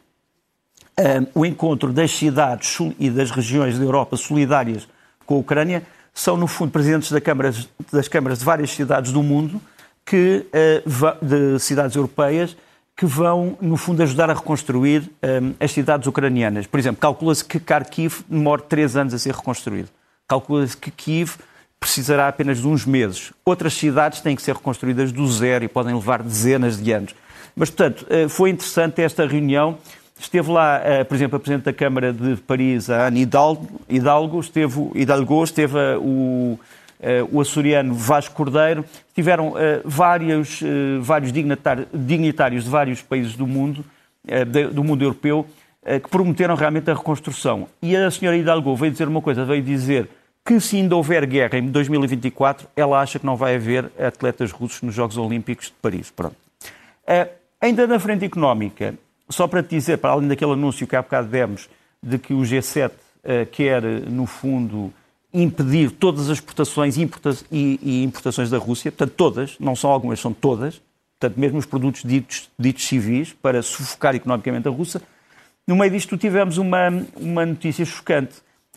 o 1.33 1.45
encontro 1.45 1.91
das 1.91 2.11
cidades 2.11 2.77
e 2.99 3.09
das 3.09 3.31
regiões 3.31 3.77
da 3.77 3.83
Europa 3.83 4.15
solidárias 4.15 4.87
com 5.25 5.35
a 5.35 5.37
Ucrânia 5.37 5.83
são, 6.13 6.37
no 6.37 6.47
fundo, 6.47 6.71
presidentes 6.71 7.11
da 7.11 7.19
Câmara, 7.19 7.51
das 7.91 8.07
câmaras 8.07 8.39
de 8.39 8.45
várias 8.45 8.71
cidades 8.71 9.11
do 9.11 9.23
mundo, 9.23 9.59
que, 10.05 10.45
uh, 10.53 11.25
de 11.25 11.59
cidades 11.59 11.95
europeias, 11.95 12.55
que 12.95 13.05
vão, 13.05 13.57
no 13.59 13.75
fundo, 13.75 14.03
ajudar 14.03 14.29
a 14.29 14.33
reconstruir 14.33 15.09
um, 15.23 15.53
as 15.59 15.71
cidades 15.71 16.07
ucranianas. 16.07 16.67
Por 16.67 16.79
exemplo, 16.79 17.01
calcula-se 17.01 17.43
que 17.43 17.57
Kharkiv 17.59 18.23
demora 18.29 18.61
três 18.61 18.95
anos 18.95 19.13
a 19.13 19.19
ser 19.19 19.33
reconstruído. 19.33 19.89
Calcula-se 20.27 20.77
que 20.77 20.91
Kiev 20.91 21.37
precisará 21.79 22.27
apenas 22.27 22.59
de 22.59 22.67
uns 22.67 22.85
meses. 22.85 23.33
Outras 23.43 23.73
cidades 23.73 24.21
têm 24.21 24.35
que 24.35 24.41
ser 24.43 24.55
reconstruídas 24.55 25.11
do 25.11 25.27
zero 25.27 25.65
e 25.65 25.67
podem 25.67 25.95
levar 25.95 26.21
dezenas 26.21 26.81
de 26.81 26.91
anos. 26.91 27.15
Mas, 27.55 27.71
portanto, 27.71 28.05
uh, 28.05 28.29
foi 28.29 28.51
interessante 28.51 29.01
esta 29.01 29.25
reunião 29.25 29.79
Esteve 30.23 30.51
lá, 30.51 30.81
eh, 30.85 31.03
por 31.03 31.15
exemplo, 31.15 31.35
a 31.35 31.39
Presidente 31.39 31.65
da 31.65 31.73
Câmara 31.73 32.13
de 32.13 32.37
Paris, 32.37 32.89
a 32.89 33.07
Ana 33.07 33.19
Hidalgo, 33.19 33.81
Hidalgo 33.89 34.39
esteve, 34.39 34.89
Hidalgo, 34.95 35.43
esteve 35.43 35.77
eh, 35.77 35.97
o, 35.97 36.57
eh, 37.01 37.25
o 37.29 37.41
açoriano 37.41 37.93
Vasco 37.93 38.33
Cordeiro, 38.33 38.85
tiveram 39.13 39.53
vários, 39.83 40.61
vários 41.01 41.33
dignitários 41.33 42.63
de 42.63 42.69
vários 42.69 43.01
países 43.01 43.35
do 43.35 43.45
mundo, 43.45 43.83
do 44.71 44.83
mundo 44.83 45.03
europeu, 45.03 45.45
que 45.83 46.09
prometeram 46.09 46.55
realmente 46.55 46.89
a 46.89 46.93
reconstrução. 46.93 47.67
E 47.81 47.95
a 47.95 48.09
senhora 48.09 48.37
Hidalgo 48.37 48.75
veio 48.77 48.93
dizer 48.93 49.07
uma 49.09 49.21
coisa, 49.21 49.43
veio 49.43 49.61
dizer 49.61 50.07
que 50.43 50.59
se 50.59 50.77
ainda 50.77 50.95
houver 50.95 51.25
guerra 51.27 51.57
em 51.59 51.67
2024, 51.67 52.67
ela 52.75 52.99
acha 52.99 53.19
que 53.19 53.25
não 53.25 53.35
vai 53.35 53.55
haver 53.55 53.91
atletas 53.99 54.51
russos 54.51 54.81
nos 54.81 54.95
Jogos 54.95 55.17
Olímpicos 55.17 55.67
de 55.67 55.73
Paris. 55.81 56.09
Pronto. 56.09 56.37
Ainda 57.61 57.85
na 57.85 57.99
frente 57.99 58.25
económica, 58.25 58.95
só 59.29 59.47
para 59.47 59.63
te 59.63 59.69
dizer, 59.69 59.97
para 59.97 60.11
além 60.11 60.27
daquele 60.27 60.51
anúncio 60.51 60.87
que 60.87 60.95
há 60.95 61.01
bocado 61.01 61.27
demos, 61.27 61.69
de 62.01 62.17
que 62.17 62.33
o 62.33 62.41
G7 62.41 62.89
uh, 62.89 62.93
eh, 63.23 63.45
quer, 63.45 63.81
no 63.83 64.25
fundo, 64.25 64.93
impedir 65.33 65.91
todas 65.91 66.29
as 66.29 66.37
exportações 66.37 66.97
importa 66.97 67.35
e, 67.51 67.79
e, 67.81 68.03
importações 68.03 68.49
da 68.49 68.57
Rússia, 68.57 68.91
portanto, 68.91 69.15
todas, 69.15 69.57
não 69.59 69.75
são 69.75 69.89
algumas, 69.89 70.19
são 70.19 70.33
todas, 70.33 70.81
portanto, 71.19 71.39
mesmo 71.39 71.57
os 71.57 71.65
produtos 71.65 72.03
ditos, 72.03 72.49
ditos 72.59 72.85
civis, 72.85 73.33
para 73.33 73.61
sufocar 73.61 74.13
economicamente 74.13 74.67
a 74.67 74.71
Rússia. 74.71 75.01
No 75.65 75.75
meio 75.75 75.91
disto, 75.91 76.17
tivemos 76.17 76.57
uma, 76.57 76.89
uma 77.15 77.45
notícia 77.45 77.85
chocante, 77.85 78.35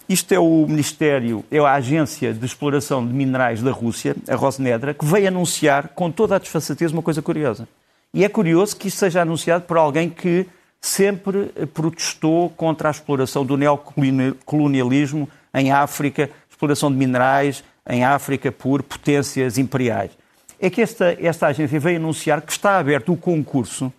Isto 0.08 0.32
é 0.32 0.38
o 0.38 0.66
Ministério, 0.68 1.44
é 1.50 1.58
a 1.58 1.72
Agência 1.72 2.32
de 2.32 2.46
Exploração 2.46 3.04
de 3.04 3.12
Minerais 3.12 3.60
da 3.60 3.72
Rússia, 3.72 4.14
a 4.28 4.36
Rosnedra, 4.36 4.94
que 4.94 5.04
veio 5.04 5.26
anunciar 5.26 5.88
com 5.88 6.12
toda 6.12 6.36
a 6.36 6.38
desfaçatez 6.38 6.92
uma 6.92 7.02
coisa 7.02 7.20
curiosa. 7.20 7.66
E 8.16 8.24
é 8.24 8.30
curioso 8.30 8.74
que 8.74 8.88
isto 8.88 8.96
seja 8.96 9.20
anunciado 9.20 9.64
por 9.64 9.76
alguém 9.76 10.08
que 10.08 10.46
sempre 10.80 11.52
protestou 11.74 12.48
contra 12.48 12.88
a 12.88 12.90
exploração 12.90 13.44
do 13.44 13.58
neocolonialismo 13.58 15.28
em 15.52 15.70
África, 15.70 16.30
exploração 16.48 16.90
de 16.90 16.96
minerais 16.96 17.62
em 17.86 18.06
África 18.06 18.50
por 18.50 18.82
potências 18.82 19.58
imperiais. 19.58 20.12
É 20.58 20.70
que 20.70 20.80
esta, 20.80 21.14
esta 21.20 21.48
agência 21.48 21.78
veio 21.78 21.98
anunciar 21.98 22.40
que 22.40 22.52
está 22.52 22.78
aberto 22.78 23.12
o 23.12 23.18
concurso 23.18 23.92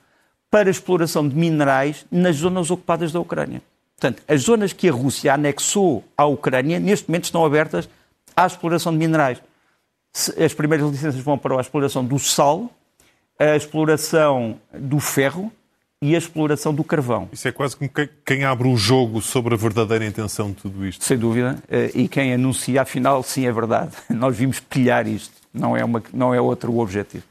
para 0.50 0.68
exploração 0.68 1.30
de 1.30 1.36
minerais 1.36 2.04
nas 2.10 2.38
zonas 2.38 2.72
ocupadas 2.72 3.12
da 3.12 3.20
Ucrânia. 3.20 3.62
Portanto, 4.00 4.24
as 4.28 4.42
zonas 4.42 4.74
que 4.74 4.90
a 4.90 4.92
Rússia 4.92 5.32
anexou 5.32 6.04
à 6.18 6.26
Ucrânia, 6.26 6.80
neste 6.80 7.08
momento 7.08 7.26
estão 7.26 7.46
abertas 7.46 7.88
à 8.36 8.48
exploração 8.48 8.92
de 8.92 8.98
minerais. 8.98 9.38
As 10.44 10.56
primeiras 10.56 10.90
licenças 10.90 11.22
vão 11.22 11.38
para 11.38 11.56
a 11.56 11.62
exploração 11.62 12.04
do 12.04 12.18
sal, 12.18 12.72
a 13.40 13.56
exploração 13.56 14.60
do 14.74 15.00
ferro 15.00 15.52
e 16.02 16.14
a 16.16 16.18
exploração 16.18 16.74
do 16.74 16.84
carvão. 16.84 17.28
Isso 17.32 17.48
é 17.48 17.52
quase 17.52 17.76
como 17.76 17.90
quem 18.26 18.44
abre 18.44 18.68
o 18.68 18.78
jogo 18.78 19.22
sobre 19.22 19.54
a 19.56 19.58
verdadeira 19.58 20.06
intenção 20.06 20.50
de 20.50 20.56
tudo 20.56 20.86
isto. 20.86 21.04
Sem 21.04 21.18
dúvida. 21.18 21.58
Eh, 21.70 21.92
e 21.96 22.08
quem 22.08 22.34
anuncia, 22.34 22.84
afinal, 22.84 23.24
sim, 23.24 23.48
é 23.48 23.52
verdade. 23.52 23.92
Nós 24.10 24.36
vimos 24.38 24.60
pilhar 24.60 25.08
isto. 25.08 25.34
Não 25.54 25.76
é, 25.76 25.84
uma, 25.84 26.04
não 26.14 26.36
é 26.36 26.40
outro 26.40 26.72
o 26.72 26.80
objetivo. 26.80 27.24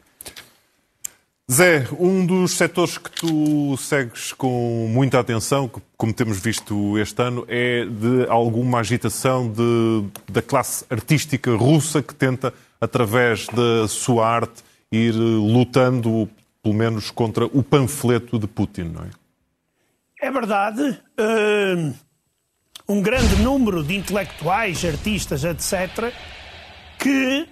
Zé, 1.50 1.86
um 1.96 2.26
dos 2.26 2.56
setores 2.56 2.98
que 2.98 3.08
tu 3.08 3.76
segues 3.76 4.32
com 4.32 4.88
muita 4.90 5.20
atenção, 5.20 5.70
como 5.96 6.12
temos 6.12 6.40
visto 6.40 6.98
este 6.98 7.22
ano, 7.22 7.44
é 7.46 7.84
de 7.84 8.28
alguma 8.28 8.80
agitação 8.80 9.48
de, 9.48 10.04
da 10.28 10.42
classe 10.42 10.84
artística 10.90 11.54
russa 11.54 12.02
que 12.02 12.12
tenta, 12.12 12.52
através 12.80 13.46
da 13.46 13.86
sua 13.86 14.28
arte, 14.28 14.65
ir 14.90 15.14
lutando, 15.14 16.28
pelo 16.62 16.74
menos, 16.74 17.10
contra 17.10 17.46
o 17.46 17.62
panfleto 17.62 18.38
de 18.38 18.46
Putin, 18.46 18.92
não 18.94 19.04
é? 19.04 19.10
É 20.20 20.30
verdade. 20.30 20.98
Uh, 21.18 21.94
um 22.88 23.02
grande 23.02 23.36
número 23.42 23.82
de 23.82 23.96
intelectuais, 23.96 24.84
artistas, 24.84 25.44
etc., 25.44 26.12
que 26.98 27.46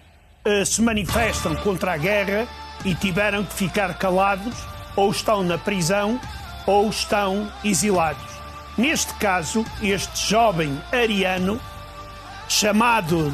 uh, 0.47 0.65
se 0.65 0.81
manifestam 0.81 1.55
contra 1.57 1.93
a 1.93 1.97
guerra 1.97 2.49
e 2.85 2.95
tiveram 2.95 3.45
que 3.45 3.55
ficar 3.55 3.99
calados, 3.99 4.55
ou 4.97 5.11
estão 5.11 5.43
na 5.43 5.59
prisão, 5.59 6.21
ou 6.67 6.89
estão 6.89 7.51
exilados. 7.65 8.33
Neste 8.77 9.13
caso, 9.15 9.65
este 9.83 10.31
jovem 10.31 10.81
ariano, 10.93 11.61
chamado 12.49 13.33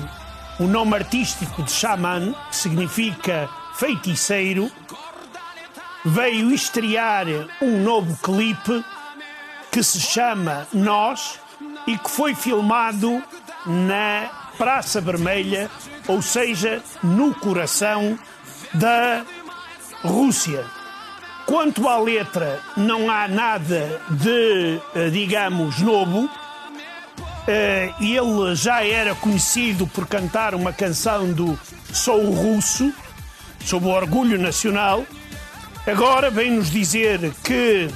o 0.59 0.65
nome 0.65 0.95
artístico 0.95 1.63
de 1.63 1.71
Xamã, 1.71 2.35
que 2.51 2.57
significa 2.57 3.49
feiticeiro, 3.81 4.71
veio 6.05 6.53
estrear 6.53 7.25
um 7.63 7.83
novo 7.83 8.15
clipe 8.23 8.85
que 9.73 9.83
se 9.83 9.99
chama 9.99 10.69
Nós 10.71 11.41
e 11.87 11.97
que 11.97 12.11
foi 12.11 12.35
filmado 12.35 13.23
na 13.65 14.29
Praça 14.59 15.01
Vermelha, 15.01 15.71
ou 16.07 16.21
seja, 16.21 16.83
no 17.03 17.35
coração 17.35 18.19
da 18.75 19.25
Rússia. 20.03 20.67
Quanto 21.47 21.89
à 21.89 21.97
letra, 21.97 22.61
não 22.77 23.11
há 23.11 23.27
nada 23.27 23.99
de, 24.11 24.79
eh, 24.95 25.09
digamos, 25.09 25.81
novo. 25.81 26.29
Eh, 27.49 27.95
ele 27.99 28.55
já 28.55 28.85
era 28.85 29.15
conhecido 29.15 29.87
por 29.87 30.07
cantar 30.07 30.55
uma 30.55 30.71
canção 30.71 31.33
do 31.33 31.59
Sou 31.93 32.31
Russo, 32.31 32.93
sob 33.65 33.87
o 33.87 33.91
orgulho 33.91 34.39
nacional. 34.39 35.07
Agora 35.87 36.31
vem-nos 36.31 36.71
dizer 36.71 37.33
que 37.45 37.89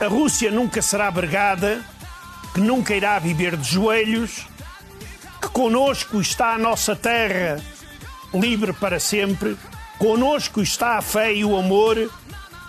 a 0.00 0.06
Rússia 0.06 0.50
nunca 0.50 0.82
será 0.82 1.10
vergada, 1.10 1.84
que 2.54 2.60
nunca 2.60 2.94
irá 2.94 3.18
viver 3.18 3.56
de 3.56 3.68
joelhos, 3.68 4.46
que 5.40 5.48
conosco 5.48 6.20
está 6.20 6.54
a 6.54 6.58
nossa 6.58 6.94
terra 6.94 7.60
livre 8.32 8.72
para 8.72 9.00
sempre 9.00 9.56
Conosco 9.98 10.60
está 10.60 10.98
a 10.98 11.02
fé 11.02 11.32
e 11.32 11.44
o 11.44 11.56
amor, 11.56 12.12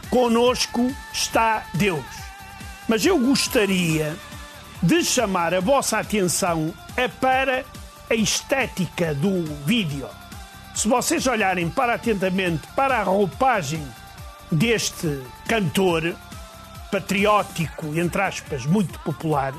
conosco 0.09 0.89
está 1.11 1.65
Deus. 1.73 2.05
Mas 2.87 3.05
eu 3.05 3.19
gostaria 3.19 4.15
de 4.81 5.03
chamar 5.03 5.53
a 5.53 5.59
vossa 5.59 5.97
atenção 5.97 6.73
é 6.95 7.09
para 7.09 7.65
a 8.09 8.15
estética 8.15 9.13
do 9.13 9.43
vídeo. 9.65 10.07
Se 10.77 10.87
vocês 10.87 11.25
olharem 11.25 11.71
para 11.71 11.95
atentamente 11.95 12.67
para 12.75 12.99
a 12.99 13.03
roupagem 13.03 13.83
deste 14.51 15.23
cantor 15.47 16.15
patriótico, 16.91 17.97
entre 17.97 18.21
aspas, 18.21 18.63
muito 18.67 18.99
popular, 18.99 19.55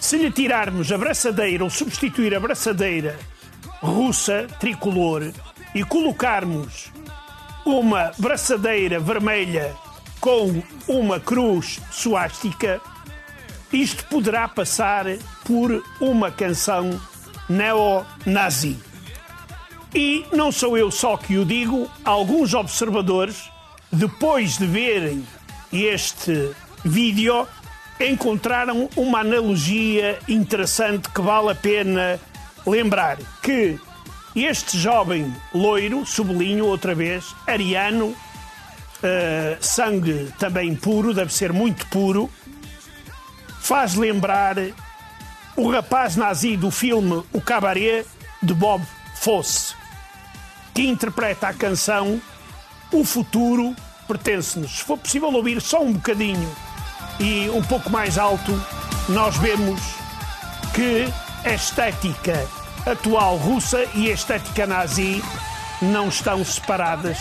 se 0.00 0.16
lhe 0.16 0.32
tirarmos 0.32 0.90
a 0.90 0.98
braçadeira 0.98 1.62
ou 1.62 1.70
substituir 1.70 2.34
a 2.34 2.40
braçadeira 2.40 3.16
russa 3.80 4.48
tricolor 4.58 5.30
e 5.72 5.84
colocarmos 5.84 6.92
uma 7.64 8.10
braçadeira 8.18 8.98
vermelha 8.98 9.76
com 10.18 10.60
uma 10.88 11.20
cruz 11.20 11.80
suástica, 11.92 12.80
isto 13.72 14.04
poderá 14.06 14.48
passar 14.48 15.04
por 15.44 15.84
uma 16.00 16.32
canção 16.32 17.00
neonazi. 17.48 18.93
E 19.94 20.26
não 20.32 20.50
sou 20.50 20.76
eu 20.76 20.90
só 20.90 21.16
que 21.16 21.38
o 21.38 21.44
digo, 21.44 21.88
alguns 22.04 22.52
observadores, 22.52 23.48
depois 23.92 24.58
de 24.58 24.66
verem 24.66 25.24
este 25.72 26.50
vídeo, 26.84 27.46
encontraram 28.00 28.88
uma 28.96 29.20
analogia 29.20 30.18
interessante 30.28 31.08
que 31.08 31.20
vale 31.20 31.50
a 31.50 31.54
pena 31.54 32.18
lembrar 32.66 33.18
que 33.40 33.78
este 34.34 34.76
jovem 34.78 35.32
loiro, 35.54 36.04
sublinho 36.04 36.66
outra 36.66 36.92
vez, 36.92 37.32
ariano, 37.46 38.06
uh, 38.06 38.16
sangue 39.60 40.32
também 40.40 40.74
puro, 40.74 41.14
deve 41.14 41.32
ser 41.32 41.52
muito 41.52 41.86
puro, 41.86 42.28
faz 43.60 43.94
lembrar 43.94 44.56
o 45.56 45.70
rapaz 45.70 46.16
nazi 46.16 46.56
do 46.56 46.70
filme 46.70 47.22
O 47.32 47.40
Cabaret 47.40 48.04
de 48.42 48.52
Bob 48.52 48.84
Fosse, 49.14 49.74
que 50.74 50.82
interpreta 50.82 51.48
a 51.48 51.54
canção 51.54 52.20
O 52.92 53.04
Futuro 53.04 53.74
Pertence-nos. 54.06 54.78
Se 54.78 54.84
for 54.84 54.98
possível 54.98 55.32
ouvir 55.32 55.60
só 55.60 55.82
um 55.82 55.92
bocadinho 55.92 56.54
e 57.18 57.48
um 57.48 57.62
pouco 57.62 57.88
mais 57.88 58.18
alto, 58.18 58.52
nós 59.08 59.36
vemos 59.38 59.80
que 60.74 61.08
a 61.44 61.54
estética 61.54 62.46
atual 62.84 63.36
russa 63.36 63.84
e 63.94 64.10
a 64.10 64.14
estética 64.14 64.66
nazi 64.66 65.22
não 65.80 66.08
estão 66.08 66.44
separadas. 66.44 67.18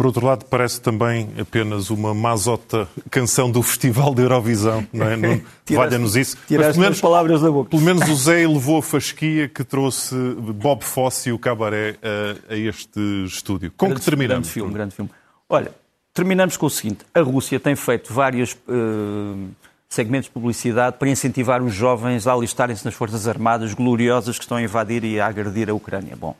Por 0.00 0.06
outro 0.06 0.24
lado, 0.24 0.46
parece 0.46 0.80
também 0.80 1.28
apenas 1.38 1.90
uma 1.90 2.14
mazota 2.14 2.88
canção 3.10 3.50
do 3.50 3.62
Festival 3.62 4.14
da 4.14 4.22
Eurovisão, 4.22 4.82
não 4.90 5.04
é? 5.06 5.42
Valha-nos 5.70 6.16
isso. 6.16 6.38
Tiraste 6.48 6.72
pelo 6.72 6.84
menos, 6.84 7.00
palavras 7.02 7.42
da 7.42 7.50
boca. 7.50 7.68
Pelo 7.68 7.82
menos 7.82 8.08
o 8.08 8.14
Zé 8.14 8.48
levou 8.48 8.78
a 8.78 8.82
fasquia 8.82 9.46
que 9.46 9.62
trouxe 9.62 10.14
Bob 10.54 10.84
Fosse 10.84 11.28
e 11.28 11.32
o 11.34 11.38
Cabaré 11.38 11.98
a, 12.02 12.54
a 12.54 12.56
este 12.56 12.98
estúdio. 13.26 13.70
Com 13.76 13.88
grande, 13.88 14.00
que 14.00 14.06
terminamos? 14.06 14.46
Grande 14.46 14.54
filme, 14.54 14.72
grande 14.72 14.94
filme. 14.94 15.10
Olha, 15.46 15.70
terminamos 16.14 16.56
com 16.56 16.64
o 16.64 16.70
seguinte. 16.70 17.04
A 17.12 17.20
Rússia 17.20 17.60
tem 17.60 17.76
feito 17.76 18.10
vários 18.10 18.54
uh, 18.54 19.48
segmentos 19.86 20.28
de 20.28 20.32
publicidade 20.32 20.96
para 20.96 21.10
incentivar 21.10 21.62
os 21.62 21.74
jovens 21.74 22.26
a 22.26 22.32
alistarem-se 22.32 22.86
nas 22.86 22.94
Forças 22.94 23.28
Armadas 23.28 23.74
gloriosas 23.74 24.38
que 24.38 24.44
estão 24.44 24.56
a 24.56 24.62
invadir 24.62 25.04
e 25.04 25.20
a 25.20 25.26
agredir 25.26 25.68
a 25.68 25.74
Ucrânia. 25.74 26.16
Bom, 26.16 26.34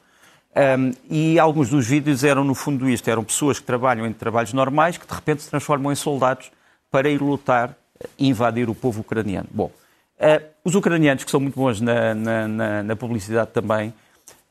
um, 0.56 0.92
e 1.08 1.38
alguns 1.38 1.70
dos 1.70 1.86
vídeos 1.86 2.24
eram, 2.24 2.42
no 2.42 2.54
fundo, 2.54 2.88
isto: 2.88 3.08
eram 3.08 3.22
pessoas 3.22 3.58
que 3.58 3.64
trabalham 3.64 4.06
em 4.06 4.12
trabalhos 4.12 4.52
normais 4.52 4.96
que 4.96 5.06
de 5.06 5.14
repente 5.14 5.42
se 5.42 5.50
transformam 5.50 5.92
em 5.92 5.94
soldados 5.94 6.50
para 6.90 7.08
ir 7.08 7.22
lutar 7.22 7.76
e 8.18 8.28
invadir 8.28 8.68
o 8.68 8.74
povo 8.74 9.00
ucraniano. 9.00 9.48
Bom, 9.52 9.70
uh, 10.18 10.44
os 10.64 10.74
ucranianos, 10.74 11.22
que 11.22 11.30
são 11.30 11.38
muito 11.38 11.54
bons 11.54 11.80
na, 11.80 12.14
na, 12.14 12.48
na, 12.48 12.82
na 12.82 12.96
publicidade 12.96 13.50
também, 13.52 13.90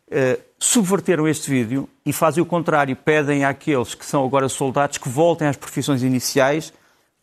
uh, 0.08 0.42
subverteram 0.58 1.28
este 1.28 1.50
vídeo 1.50 1.90
e 2.06 2.14
fazem 2.14 2.42
o 2.42 2.46
contrário. 2.46 2.96
Pedem 2.96 3.44
àqueles 3.44 3.94
que 3.94 4.06
são 4.06 4.26
agora 4.26 4.48
soldados 4.48 4.98
que 4.98 5.10
voltem 5.10 5.50
às 5.50 5.58
profissões 5.58 6.02
iniciais, 6.02 6.72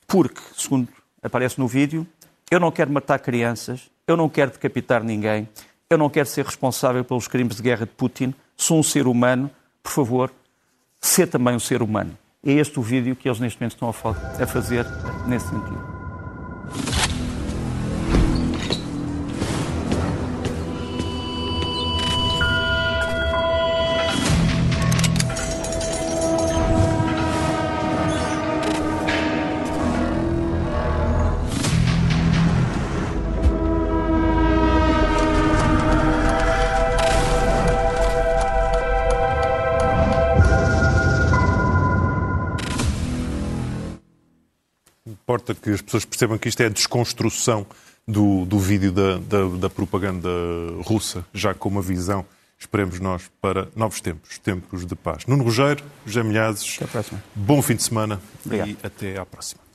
porque, 0.07 0.41
segundo 0.55 0.89
aparece 1.23 1.59
no 1.59 1.67
vídeo, 1.67 2.07
eu 2.51 2.61
não 2.61 2.71
quero 2.71 2.93
matar 2.93 3.19
crianças, 3.19 3.91
eu 4.07 4.17
não 4.17 4.29
quero 4.29 4.53
decapitar 4.53 5.03
ninguém, 5.03 5.49
eu 5.89 5.97
não 5.97 6.11
quero 6.11 6.29
ser 6.29 6.45
responsável 6.45 7.03
pelos 7.05 7.27
crimes 7.27 7.57
de 7.57 7.63
guerra 7.63 7.87
de 7.87 7.93
Putin, 7.93 8.35
sou 8.57 8.79
um 8.79 8.83
ser 8.83 9.07
humano, 9.07 9.51
por 9.83 9.93
favor, 9.93 10.33
ser 11.01 11.29
também 11.29 11.55
um 11.55 11.61
ser 11.61 11.83
humano. 11.83 12.17
É 12.45 12.53
este 12.53 12.79
o 12.79 12.83
vídeo 12.83 13.15
que 13.17 13.29
eles 13.29 13.41
neste 13.41 13.61
momento 13.61 13.75
estão 13.75 13.89
a 13.89 14.47
fazer 14.47 14.87
nesse 15.27 15.49
sentido. 15.49 16.96
Importa 45.47 45.55
que 45.55 45.71
as 45.71 45.81
pessoas 45.81 46.05
percebam 46.05 46.39
que 46.39 46.49
isto 46.49 46.61
é 46.63 46.67
a 46.67 46.69
desconstrução 46.69 47.67
do, 48.07 48.45
do 48.45 48.59
vídeo 48.59 48.91
da, 48.91 49.19
da, 49.19 49.49
da 49.61 49.71
propaganda 49.71 50.29
russa, 50.85 51.25
já 51.33 51.55
com 51.55 51.69
uma 51.69 51.83
visão, 51.83 52.25
esperemos 52.59 52.99
nós, 52.99 53.31
para 53.41 53.69
novos 53.77 54.01
tempos, 54.01 54.39
tempos 54.39 54.85
de 54.85 54.97
paz. 54.97 55.27
Nuno 55.27 55.45
Rogério, 55.45 55.85
José 56.05 56.23
Milhazes, 56.23 56.79
bom 57.35 57.63
fim 57.63 57.77
de 57.77 57.83
semana 57.83 58.21
Obrigado. 58.45 58.71
e 58.71 58.79
até 58.83 59.19
à 59.19 59.27
próxima. 59.27 59.66